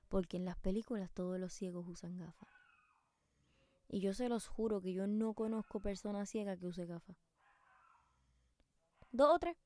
Porque 0.09 0.37
en 0.37 0.45
las 0.45 0.57
películas 0.59 1.11
todos 1.13 1.39
los 1.39 1.53
ciegos 1.53 1.87
usan 1.89 2.17
gafas. 2.17 2.49
Y 3.89 4.01
yo 4.01 4.15
se 4.15 4.29
los 4.29 4.47
juro 4.47 4.81
que 4.81 4.93
yo 4.93 5.07
no 5.07 5.35
conozco 5.35 5.81
persona 5.81 6.27
ciega 6.27 6.57
que 6.57 6.67
use 6.67 6.87
gafas. 6.87 7.17
Dos 9.11 9.35
o 9.35 9.39
tres. 9.39 9.57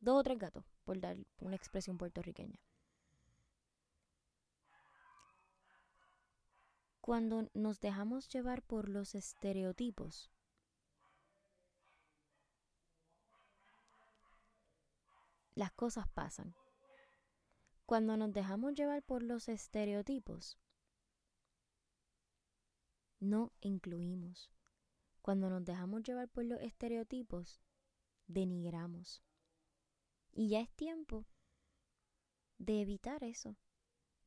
Dos 0.00 0.20
o 0.20 0.22
tres 0.22 0.38
gatos, 0.38 0.64
por 0.84 1.00
dar 1.00 1.16
una 1.38 1.56
expresión 1.56 1.96
puertorriqueña. 1.96 2.60
Cuando 7.00 7.48
nos 7.54 7.80
dejamos 7.80 8.28
llevar 8.28 8.62
por 8.62 8.88
los 8.88 9.14
estereotipos, 9.14 10.30
las 15.54 15.72
cosas 15.72 16.08
pasan. 16.08 16.54
Cuando 17.86 18.16
nos 18.16 18.32
dejamos 18.32 18.74
llevar 18.74 19.02
por 19.02 19.22
los 19.22 19.48
estereotipos, 19.48 20.58
no 23.20 23.52
incluimos. 23.60 24.50
Cuando 25.20 25.50
nos 25.50 25.64
dejamos 25.64 26.02
llevar 26.02 26.28
por 26.28 26.44
los 26.44 26.60
estereotipos, 26.60 27.60
denigramos. 28.26 29.22
Y 30.32 30.48
ya 30.48 30.60
es 30.60 30.70
tiempo 30.72 31.26
de 32.58 32.80
evitar 32.80 33.22
eso. 33.22 33.56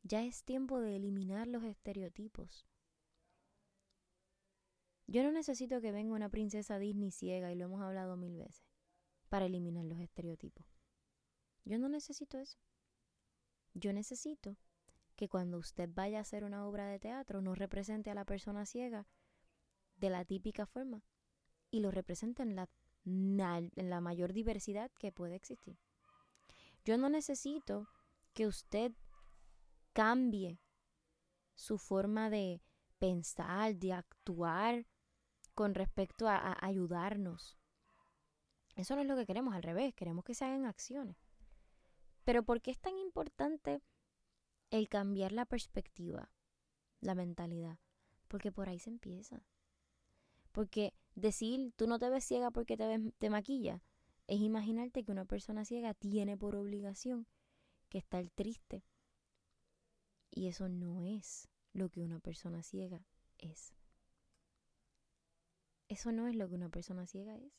Ya 0.03 0.23
es 0.23 0.43
tiempo 0.43 0.79
de 0.79 0.95
eliminar 0.97 1.47
los 1.47 1.63
estereotipos. 1.63 2.67
Yo 5.07 5.23
no 5.23 5.31
necesito 5.31 5.81
que 5.81 5.91
venga 5.91 6.13
una 6.13 6.29
princesa 6.29 6.79
Disney 6.79 7.11
ciega, 7.11 7.51
y 7.51 7.55
lo 7.55 7.65
hemos 7.65 7.81
hablado 7.81 8.15
mil 8.17 8.37
veces, 8.37 8.65
para 9.29 9.45
eliminar 9.45 9.85
los 9.85 9.99
estereotipos. 9.99 10.74
Yo 11.65 11.79
no 11.79 11.89
necesito 11.89 12.37
eso. 12.37 12.59
Yo 13.73 13.91
necesito 13.91 14.55
que 15.15 15.27
cuando 15.27 15.57
usted 15.57 15.89
vaya 15.93 16.19
a 16.19 16.21
hacer 16.21 16.43
una 16.43 16.65
obra 16.65 16.87
de 16.87 16.99
teatro 16.99 17.41
no 17.41 17.55
represente 17.55 18.11
a 18.11 18.15
la 18.15 18.25
persona 18.25 18.65
ciega 18.65 19.07
de 19.97 20.09
la 20.09 20.25
típica 20.25 20.65
forma 20.65 21.03
y 21.71 21.79
lo 21.79 21.91
represente 21.91 22.43
en 22.43 22.55
la, 22.55 22.69
en 23.05 23.89
la 23.89 24.01
mayor 24.01 24.33
diversidad 24.33 24.91
que 24.99 25.11
puede 25.11 25.35
existir. 25.35 25.77
Yo 26.83 26.97
no 26.97 27.09
necesito 27.09 27.87
que 28.33 28.45
usted 28.45 28.91
cambie 29.93 30.59
su 31.55 31.77
forma 31.77 32.29
de 32.29 32.61
pensar, 32.99 33.75
de 33.75 33.93
actuar 33.93 34.85
con 35.55 35.73
respecto 35.73 36.27
a, 36.27 36.37
a, 36.37 36.65
ayudarnos. 36.65 37.57
Eso 38.75 38.95
no 38.95 39.01
es 39.01 39.07
lo 39.07 39.15
que 39.15 39.25
queremos, 39.25 39.55
al 39.55 39.63
revés, 39.63 39.95
queremos 39.95 40.25
que 40.25 40.35
se 40.35 40.45
hagan 40.45 40.65
acciones. 40.65 41.24
Pero 42.25 42.43
¿por 42.43 42.61
qué 42.61 42.71
es 42.71 42.79
tan 42.79 42.97
importante 42.97 43.81
el 44.71 44.89
cambiar 44.89 45.31
la 45.31 45.45
perspectiva, 45.45 46.31
la 46.99 47.15
mentalidad? 47.15 47.79
Porque 48.27 48.51
por 48.51 48.67
ahí 48.67 48.79
se 48.79 48.89
empieza. 48.89 49.45
Porque 50.51 50.93
decir 51.13 51.71
tú 51.77 51.87
no 51.87 51.99
te 51.99 52.09
ves 52.09 52.25
ciega 52.25 52.51
porque 52.51 52.75
te, 52.75 52.87
ves, 52.87 53.13
te 53.17 53.29
maquilla 53.29 53.81
es 54.27 54.39
imaginarte 54.39 55.03
que 55.03 55.11
una 55.11 55.25
persona 55.25 55.65
ciega 55.65 55.93
tiene 55.93 56.37
por 56.37 56.55
obligación 56.55 57.27
que 57.89 57.99
estar 57.99 58.27
triste. 58.29 58.83
Y 60.31 60.47
eso 60.47 60.67
no 60.67 61.01
es 61.01 61.47
lo 61.73 61.89
que 61.89 62.01
una 62.01 62.19
persona 62.19 62.63
ciega 62.63 63.05
es. 63.37 63.73
Eso 65.87 66.11
no 66.11 66.27
es 66.27 66.35
lo 66.35 66.49
que 66.49 66.55
una 66.55 66.69
persona 66.69 67.05
ciega 67.05 67.37
es. 67.37 67.53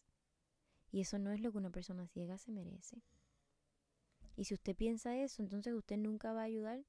Y 0.91 1.01
eso 1.01 1.19
no 1.19 1.31
es 1.31 1.41
lo 1.41 1.53
que 1.53 1.59
una 1.59 1.71
persona 1.71 2.07
ciega 2.09 2.39
se 2.39 2.51
merece. 2.51 3.03
Y 4.37 4.45
si 4.45 4.55
usted 4.55 4.77
piensa 4.77 5.17
eso, 5.17 5.43
entonces 5.43 5.73
usted 5.73 5.97
nunca 5.97 6.33
va 6.33 6.43
a 6.43 6.45
ayudar 6.45 6.85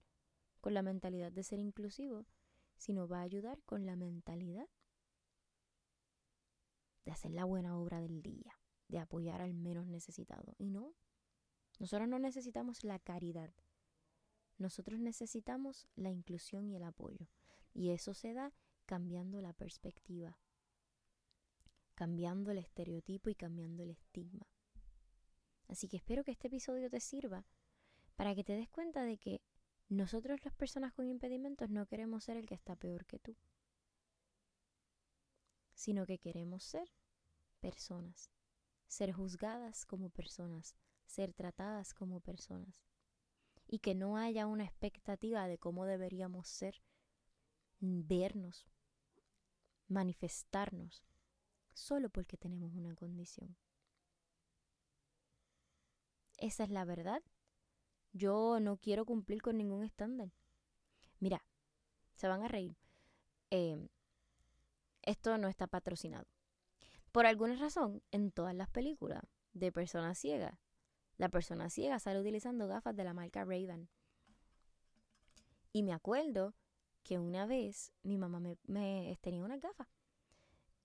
con 0.59 0.73
la 0.73 0.81
mentalidad 0.81 1.31
de 1.31 1.43
ser 1.43 1.59
inclusivo, 1.59 2.25
sino 2.75 3.07
va 3.07 3.19
a 3.19 3.23
ayudar 3.23 3.63
con 3.63 3.85
la 3.85 3.95
mentalidad 3.95 4.67
de 7.05 7.11
hacer 7.11 7.31
la 7.31 7.45
buena 7.45 7.77
obra 7.77 8.01
del 8.01 8.21
día, 8.21 8.59
de 8.89 8.99
apoyar 8.99 9.41
al 9.41 9.53
menos 9.53 9.87
necesitado. 9.87 10.55
Y 10.57 10.69
no, 10.69 10.93
nosotros 11.79 12.09
no 12.09 12.19
necesitamos 12.19 12.83
la 12.83 12.99
caridad, 12.99 13.53
nosotros 14.57 14.99
necesitamos 14.99 15.87
la 15.95 16.11
inclusión 16.11 16.67
y 16.67 16.75
el 16.75 16.83
apoyo. 16.83 17.29
Y 17.73 17.91
eso 17.91 18.13
se 18.13 18.33
da 18.33 18.53
cambiando 18.85 19.39
la 19.41 19.53
perspectiva, 19.53 20.37
cambiando 21.95 22.51
el 22.51 22.57
estereotipo 22.57 23.29
y 23.29 23.35
cambiando 23.35 23.83
el 23.83 23.91
estigma. 23.91 24.47
Así 25.67 25.87
que 25.87 25.97
espero 25.97 26.23
que 26.23 26.31
este 26.31 26.47
episodio 26.47 26.89
te 26.89 26.99
sirva 26.99 27.45
para 28.15 28.33
que 28.33 28.43
te 28.43 28.53
des 28.53 28.69
cuenta 28.69 29.03
de 29.03 29.17
que 29.17 29.41
nosotros 29.89 30.43
las 30.43 30.53
personas 30.53 30.93
con 30.93 31.07
impedimentos 31.07 31.69
no 31.69 31.85
queremos 31.85 32.23
ser 32.23 32.37
el 32.37 32.45
que 32.45 32.55
está 32.55 32.75
peor 32.75 33.05
que 33.05 33.19
tú, 33.19 33.35
sino 35.73 36.05
que 36.05 36.17
queremos 36.17 36.63
ser 36.63 36.91
personas, 37.59 38.31
ser 38.87 39.11
juzgadas 39.11 39.85
como 39.85 40.09
personas, 40.09 40.75
ser 41.05 41.33
tratadas 41.33 41.93
como 41.93 42.19
personas, 42.19 42.83
y 43.67 43.79
que 43.79 43.95
no 43.95 44.17
haya 44.17 44.47
una 44.47 44.63
expectativa 44.63 45.47
de 45.47 45.57
cómo 45.57 45.85
deberíamos 45.85 46.47
ser, 46.47 46.81
vernos, 47.79 48.67
manifestarnos, 49.87 51.03
solo 51.73 52.09
porque 52.09 52.37
tenemos 52.37 52.73
una 52.73 52.95
condición. 52.95 53.55
Esa 56.37 56.63
es 56.63 56.69
la 56.69 56.85
verdad. 56.85 57.23
Yo 58.13 58.59
no 58.59 58.77
quiero 58.77 59.05
cumplir 59.05 59.41
con 59.41 59.57
ningún 59.57 59.83
estándar. 59.83 60.31
Mira, 61.19 61.43
se 62.15 62.27
van 62.27 62.43
a 62.43 62.47
reír. 62.47 62.77
Em, 63.49 63.89
esto 65.01 65.37
no 65.37 65.47
está 65.47 65.67
patrocinado. 65.67 66.27
Por 67.11 67.25
alguna 67.25 67.55
razón, 67.55 68.03
en 68.11 68.31
todas 68.31 68.55
las 68.55 68.69
películas 68.69 69.23
de 69.53 69.71
personas 69.71 70.17
ciegas, 70.17 70.59
la 71.17 71.29
persona 71.29 71.69
ciega 71.69 71.99
sale 71.99 72.19
utilizando 72.19 72.67
gafas 72.67 72.95
de 72.95 73.03
la 73.03 73.13
marca 73.13 73.43
Ray-Ban. 73.43 73.89
Y 75.73 75.83
me 75.83 75.93
acuerdo 75.93 76.53
que 77.03 77.17
una 77.17 77.45
vez 77.45 77.91
mi 78.03 78.17
mamá 78.17 78.39
me, 78.39 78.57
me 78.67 79.17
tenía 79.21 79.43
unas 79.43 79.59
gafas 79.59 79.87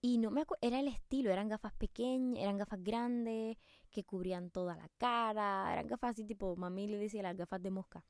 y 0.05 0.19
no 0.19 0.33
me 0.33 0.41
acuerdo, 0.43 0.59
era 0.67 0.81
el 0.81 0.89
estilo, 0.89 1.31
eran 1.31 1.49
gafas 1.49 1.73
pequeñas, 1.75 2.43
eran 2.43 2.59
gafas 2.59 2.83
grandes, 2.83 3.57
que 3.89 4.03
cubrían 4.03 4.51
toda 4.51 4.75
la 4.77 4.89
cara, 4.99 5.73
eran 5.73 5.87
gafas 5.87 6.11
así 6.11 6.25
tipo, 6.25 6.57
mami 6.57 6.89
le 6.89 6.99
decía 6.99 7.23
las 7.23 7.37
gafas 7.37 7.63
de 7.63 7.71
mosca. 7.71 8.05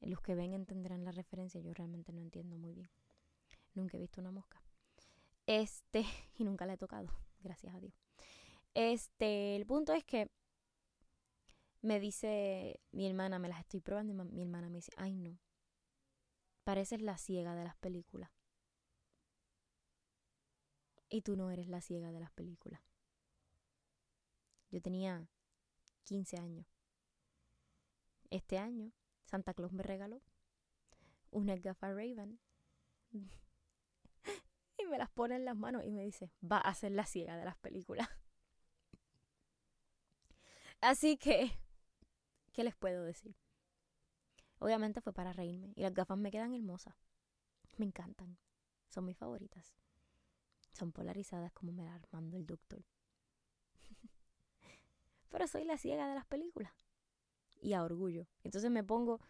Los 0.00 0.20
que 0.20 0.34
ven 0.34 0.52
entenderán 0.52 1.02
la 1.02 1.12
referencia, 1.12 1.62
yo 1.62 1.72
realmente 1.72 2.12
no 2.12 2.20
entiendo 2.20 2.58
muy 2.58 2.74
bien. 2.74 2.90
Nunca 3.72 3.96
he 3.96 4.00
visto 4.00 4.20
una 4.20 4.32
mosca. 4.32 4.62
Este, 5.46 6.04
y 6.36 6.44
nunca 6.44 6.66
la 6.66 6.74
he 6.74 6.78
tocado, 6.78 7.08
gracias 7.40 7.74
a 7.74 7.80
Dios. 7.80 7.94
Este, 8.74 9.56
el 9.56 9.64
punto 9.64 9.94
es 9.94 10.04
que 10.04 10.30
me 11.80 12.00
dice 12.00 12.82
mi 12.92 13.06
hermana, 13.06 13.38
me 13.38 13.48
las 13.48 13.60
estoy 13.60 13.80
probando 13.80 14.12
y 14.12 14.26
mi 14.30 14.42
hermana 14.42 14.68
me 14.68 14.76
dice, 14.76 14.92
ay 14.98 15.16
no, 15.16 15.38
pareces 16.64 17.00
la 17.00 17.16
ciega 17.16 17.54
de 17.54 17.64
las 17.64 17.76
películas. 17.76 18.30
Y 21.10 21.22
tú 21.22 21.36
no 21.36 21.50
eres 21.50 21.68
la 21.68 21.80
ciega 21.80 22.12
de 22.12 22.20
las 22.20 22.30
películas. 22.30 22.80
Yo 24.70 24.80
tenía 24.80 25.26
15 26.04 26.38
años. 26.38 26.66
Este 28.30 28.58
año, 28.58 28.92
Santa 29.24 29.54
Claus 29.54 29.72
me 29.72 29.82
regaló 29.82 30.22
una 31.32 31.56
gafa 31.56 31.88
Raven. 31.88 32.38
y 33.12 34.86
me 34.86 34.98
las 34.98 35.10
pone 35.10 35.36
en 35.36 35.44
las 35.44 35.56
manos 35.56 35.84
y 35.84 35.90
me 35.90 36.04
dice, 36.04 36.30
va 36.40 36.58
a 36.58 36.74
ser 36.74 36.92
la 36.92 37.06
ciega 37.06 37.36
de 37.36 37.44
las 37.44 37.56
películas. 37.56 38.08
Así 40.80 41.16
que, 41.16 41.50
¿qué 42.52 42.64
les 42.64 42.76
puedo 42.76 43.04
decir? 43.04 43.36
Obviamente 44.60 45.00
fue 45.00 45.12
para 45.12 45.32
reírme 45.32 45.72
y 45.74 45.82
las 45.82 45.94
gafas 45.94 46.18
me 46.18 46.30
quedan 46.30 46.54
hermosas. 46.54 46.94
Me 47.76 47.86
encantan. 47.86 48.38
Son 48.88 49.04
mis 49.04 49.16
favoritas. 49.16 49.74
Son 50.80 50.92
polarizadas 50.92 51.52
como 51.52 51.72
me 51.72 51.84
la 51.84 51.94
armando 51.94 52.38
el 52.38 52.46
doctor. 52.46 52.82
Pero 55.28 55.46
soy 55.46 55.64
la 55.64 55.76
ciega 55.76 56.08
de 56.08 56.14
las 56.14 56.24
películas. 56.24 56.72
Y 57.60 57.74
a 57.74 57.82
orgullo. 57.82 58.26
Entonces 58.44 58.70
me 58.70 58.82
pongo 58.82 59.20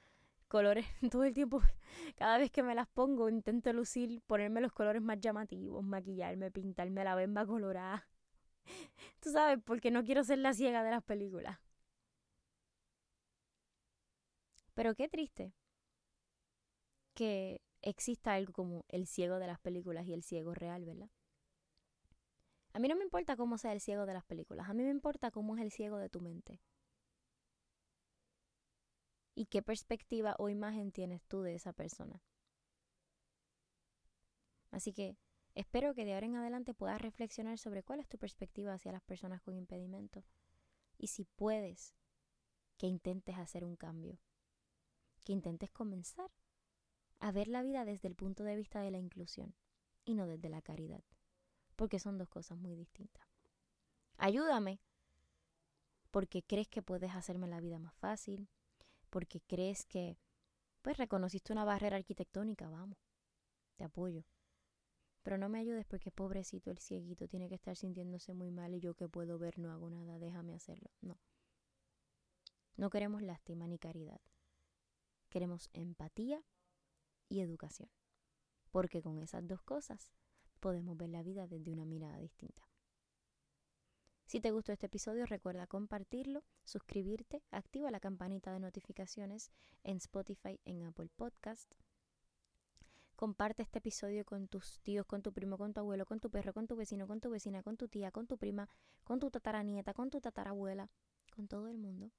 colores 0.46 0.86
todo 1.10 1.24
el 1.24 1.34
tiempo. 1.34 1.60
Cada 2.14 2.38
vez 2.38 2.52
que 2.52 2.62
me 2.62 2.76
las 2.76 2.86
pongo, 2.86 3.28
intento 3.28 3.72
lucir, 3.72 4.22
ponerme 4.28 4.60
los 4.60 4.70
colores 4.72 5.02
más 5.02 5.18
llamativos, 5.18 5.82
maquillarme, 5.82 6.52
pintarme 6.52 7.02
la 7.02 7.16
bemba 7.16 7.44
colorada. 7.44 8.06
Tú 9.20 9.32
sabes, 9.32 9.58
porque 9.64 9.90
no 9.90 10.04
quiero 10.04 10.22
ser 10.22 10.38
la 10.38 10.54
ciega 10.54 10.84
de 10.84 10.92
las 10.92 11.02
películas. 11.02 11.58
Pero 14.74 14.94
qué 14.94 15.08
triste 15.08 15.52
que 17.14 17.60
exista 17.82 18.34
algo 18.34 18.52
como 18.52 18.84
el 18.88 19.08
ciego 19.08 19.40
de 19.40 19.48
las 19.48 19.58
películas 19.58 20.06
y 20.06 20.12
el 20.12 20.22
ciego 20.22 20.54
real, 20.54 20.84
¿verdad? 20.84 21.10
A 22.72 22.78
mí 22.78 22.88
no 22.88 22.96
me 22.96 23.04
importa 23.04 23.36
cómo 23.36 23.58
sea 23.58 23.72
el 23.72 23.80
ciego 23.80 24.06
de 24.06 24.14
las 24.14 24.24
películas, 24.24 24.68
a 24.68 24.74
mí 24.74 24.82
me 24.82 24.90
importa 24.90 25.30
cómo 25.30 25.56
es 25.56 25.62
el 25.62 25.72
ciego 25.72 25.98
de 25.98 26.08
tu 26.08 26.20
mente. 26.20 26.60
¿Y 29.34 29.46
qué 29.46 29.62
perspectiva 29.62 30.36
o 30.38 30.48
imagen 30.48 30.92
tienes 30.92 31.24
tú 31.24 31.42
de 31.42 31.54
esa 31.54 31.72
persona? 31.72 32.22
Así 34.70 34.92
que 34.92 35.16
espero 35.54 35.94
que 35.94 36.04
de 36.04 36.14
ahora 36.14 36.26
en 36.26 36.36
adelante 36.36 36.74
puedas 36.74 37.00
reflexionar 37.00 37.58
sobre 37.58 37.82
cuál 37.82 38.00
es 38.00 38.08
tu 38.08 38.18
perspectiva 38.18 38.74
hacia 38.74 38.92
las 38.92 39.02
personas 39.02 39.40
con 39.40 39.56
impedimento. 39.56 40.24
Y 40.98 41.08
si 41.08 41.24
puedes, 41.24 41.94
que 42.76 42.86
intentes 42.86 43.36
hacer 43.36 43.64
un 43.64 43.76
cambio. 43.76 44.18
Que 45.24 45.32
intentes 45.32 45.70
comenzar 45.70 46.30
a 47.18 47.30
ver 47.30 47.48
la 47.48 47.62
vida 47.62 47.84
desde 47.84 48.08
el 48.08 48.14
punto 48.14 48.42
de 48.42 48.56
vista 48.56 48.80
de 48.80 48.90
la 48.90 48.98
inclusión 48.98 49.54
y 50.04 50.14
no 50.14 50.26
desde 50.26 50.48
la 50.48 50.62
caridad, 50.62 51.04
porque 51.80 51.98
son 51.98 52.18
dos 52.18 52.28
cosas 52.28 52.58
muy 52.58 52.76
distintas. 52.76 53.26
Ayúdame 54.18 54.82
porque 56.10 56.42
crees 56.42 56.68
que 56.68 56.82
puedes 56.82 57.14
hacerme 57.14 57.48
la 57.48 57.58
vida 57.58 57.78
más 57.78 57.94
fácil, 57.94 58.50
porque 59.08 59.40
crees 59.40 59.86
que 59.86 60.18
pues 60.82 60.98
reconociste 60.98 61.54
una 61.54 61.64
barrera 61.64 61.96
arquitectónica, 61.96 62.68
vamos, 62.68 62.98
te 63.76 63.84
apoyo. 63.84 64.26
Pero 65.22 65.38
no 65.38 65.48
me 65.48 65.58
ayudes 65.58 65.86
porque 65.86 66.10
pobrecito 66.10 66.70
el 66.70 66.76
cieguito 66.76 67.28
tiene 67.28 67.48
que 67.48 67.54
estar 67.54 67.74
sintiéndose 67.74 68.34
muy 68.34 68.50
mal 68.50 68.74
y 68.74 68.80
yo 68.80 68.92
que 68.92 69.08
puedo 69.08 69.38
ver 69.38 69.58
no 69.58 69.72
hago 69.72 69.88
nada, 69.88 70.18
déjame 70.18 70.52
hacerlo. 70.52 70.90
No. 71.00 71.18
No 72.76 72.90
queremos 72.90 73.22
lástima 73.22 73.66
ni 73.66 73.78
caridad. 73.78 74.20
Queremos 75.30 75.70
empatía 75.72 76.44
y 77.30 77.40
educación. 77.40 77.88
Porque 78.70 79.00
con 79.00 79.18
esas 79.18 79.48
dos 79.48 79.62
cosas 79.62 80.12
podemos 80.60 80.96
ver 80.96 81.10
la 81.10 81.22
vida 81.22 81.46
desde 81.46 81.72
una 81.72 81.84
mirada 81.84 82.18
distinta. 82.18 82.70
Si 84.26 84.40
te 84.40 84.52
gustó 84.52 84.70
este 84.70 84.86
episodio, 84.86 85.26
recuerda 85.26 85.66
compartirlo, 85.66 86.44
suscribirte, 86.64 87.42
activa 87.50 87.90
la 87.90 87.98
campanita 87.98 88.52
de 88.52 88.60
notificaciones 88.60 89.50
en 89.82 89.96
Spotify, 89.96 90.60
en 90.64 90.84
Apple 90.84 91.08
Podcast. 91.16 91.74
Comparte 93.16 93.64
este 93.64 93.80
episodio 93.80 94.24
con 94.24 94.46
tus 94.46 94.80
tíos, 94.82 95.04
con 95.04 95.22
tu 95.22 95.32
primo, 95.32 95.58
con 95.58 95.74
tu 95.74 95.80
abuelo, 95.80 96.06
con 96.06 96.20
tu 96.20 96.30
perro, 96.30 96.54
con 96.54 96.68
tu 96.68 96.76
vecino, 96.76 97.08
con 97.08 97.20
tu 97.20 97.28
vecina, 97.28 97.64
con 97.64 97.76
tu 97.76 97.88
tía, 97.88 98.12
con 98.12 98.28
tu 98.28 98.38
prima, 98.38 98.68
con 99.02 99.18
tu 99.18 99.32
tataranieta, 99.32 99.94
con 99.94 100.10
tu 100.10 100.20
tatarabuela, 100.20 100.90
con 101.34 101.48
todo 101.48 101.66
el 101.66 101.76
mundo. 101.76 102.12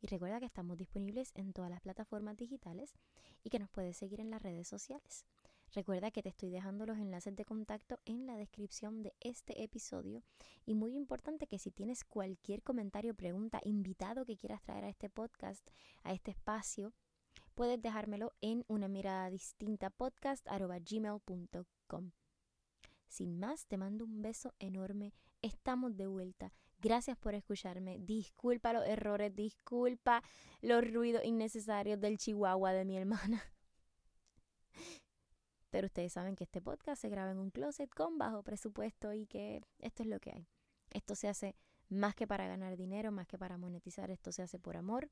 Y 0.00 0.06
recuerda 0.06 0.40
que 0.40 0.46
estamos 0.46 0.78
disponibles 0.78 1.32
en 1.34 1.52
todas 1.52 1.70
las 1.70 1.82
plataformas 1.82 2.38
digitales 2.38 2.94
y 3.42 3.50
que 3.50 3.58
nos 3.58 3.68
puedes 3.68 3.96
seguir 3.96 4.20
en 4.20 4.30
las 4.30 4.42
redes 4.42 4.68
sociales. 4.68 5.26
Recuerda 5.74 6.10
que 6.12 6.22
te 6.22 6.28
estoy 6.28 6.50
dejando 6.50 6.86
los 6.86 6.98
enlaces 6.98 7.34
de 7.34 7.44
contacto 7.44 7.98
en 8.04 8.26
la 8.26 8.36
descripción 8.36 9.02
de 9.02 9.12
este 9.18 9.64
episodio. 9.64 10.22
Y 10.64 10.76
muy 10.76 10.94
importante 10.94 11.48
que 11.48 11.58
si 11.58 11.72
tienes 11.72 12.04
cualquier 12.04 12.62
comentario, 12.62 13.12
pregunta, 13.12 13.60
invitado 13.64 14.24
que 14.24 14.36
quieras 14.36 14.62
traer 14.62 14.84
a 14.84 14.88
este 14.88 15.10
podcast, 15.10 15.68
a 16.04 16.12
este 16.12 16.30
espacio, 16.30 16.92
puedes 17.56 17.82
dejármelo 17.82 18.34
en 18.40 18.64
una 18.68 18.86
mirada 18.86 19.28
distinta 19.30 19.90
podcast.gmail.com. 19.90 22.12
Sin 23.08 23.40
más, 23.40 23.66
te 23.66 23.76
mando 23.76 24.04
un 24.04 24.22
beso 24.22 24.54
enorme. 24.60 25.12
Estamos 25.42 25.96
de 25.96 26.06
vuelta. 26.06 26.52
Gracias 26.78 27.16
por 27.16 27.34
escucharme. 27.34 27.98
Disculpa 27.98 28.72
los 28.72 28.86
errores, 28.86 29.34
disculpa 29.34 30.22
los 30.60 30.88
ruidos 30.88 31.24
innecesarios 31.24 32.00
del 32.00 32.16
chihuahua 32.16 32.72
de 32.72 32.84
mi 32.84 32.96
hermana. 32.96 33.42
Pero 35.74 35.86
ustedes 35.86 36.12
saben 36.12 36.36
que 36.36 36.44
este 36.44 36.62
podcast 36.62 37.02
se 37.02 37.08
graba 37.08 37.32
en 37.32 37.38
un 37.38 37.50
closet 37.50 37.90
con 37.90 38.16
bajo 38.16 38.44
presupuesto 38.44 39.12
y 39.12 39.26
que 39.26 39.60
esto 39.80 40.04
es 40.04 40.08
lo 40.08 40.20
que 40.20 40.30
hay. 40.30 40.46
Esto 40.92 41.16
se 41.16 41.26
hace 41.26 41.56
más 41.88 42.14
que 42.14 42.28
para 42.28 42.46
ganar 42.46 42.76
dinero, 42.76 43.10
más 43.10 43.26
que 43.26 43.38
para 43.38 43.58
monetizar, 43.58 44.08
esto 44.12 44.30
se 44.30 44.42
hace 44.42 44.60
por 44.60 44.76
amor, 44.76 45.10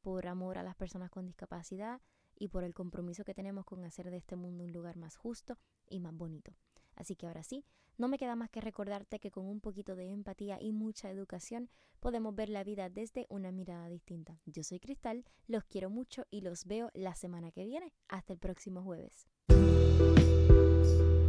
por 0.00 0.28
amor 0.28 0.56
a 0.56 0.62
las 0.62 0.76
personas 0.76 1.10
con 1.10 1.26
discapacidad 1.26 2.00
y 2.34 2.48
por 2.48 2.64
el 2.64 2.72
compromiso 2.72 3.22
que 3.22 3.34
tenemos 3.34 3.66
con 3.66 3.84
hacer 3.84 4.10
de 4.10 4.16
este 4.16 4.34
mundo 4.34 4.64
un 4.64 4.72
lugar 4.72 4.96
más 4.96 5.16
justo 5.16 5.58
y 5.90 6.00
más 6.00 6.14
bonito. 6.14 6.56
Así 6.96 7.14
que 7.14 7.26
ahora 7.26 7.42
sí, 7.42 7.66
no 7.98 8.08
me 8.08 8.16
queda 8.16 8.34
más 8.34 8.48
que 8.48 8.62
recordarte 8.62 9.20
que 9.20 9.30
con 9.30 9.46
un 9.46 9.60
poquito 9.60 9.94
de 9.94 10.10
empatía 10.10 10.56
y 10.58 10.72
mucha 10.72 11.10
educación 11.10 11.68
podemos 12.00 12.34
ver 12.34 12.48
la 12.48 12.64
vida 12.64 12.88
desde 12.88 13.26
una 13.28 13.52
mirada 13.52 13.90
distinta. 13.90 14.40
Yo 14.46 14.64
soy 14.64 14.80
Cristal, 14.80 15.26
los 15.46 15.64
quiero 15.64 15.90
mucho 15.90 16.24
y 16.30 16.40
los 16.40 16.64
veo 16.64 16.90
la 16.94 17.14
semana 17.14 17.52
que 17.52 17.66
viene. 17.66 17.92
Hasta 18.08 18.32
el 18.32 18.38
próximo 18.38 18.82
jueves. 18.82 19.28
Thanks. 20.82 21.21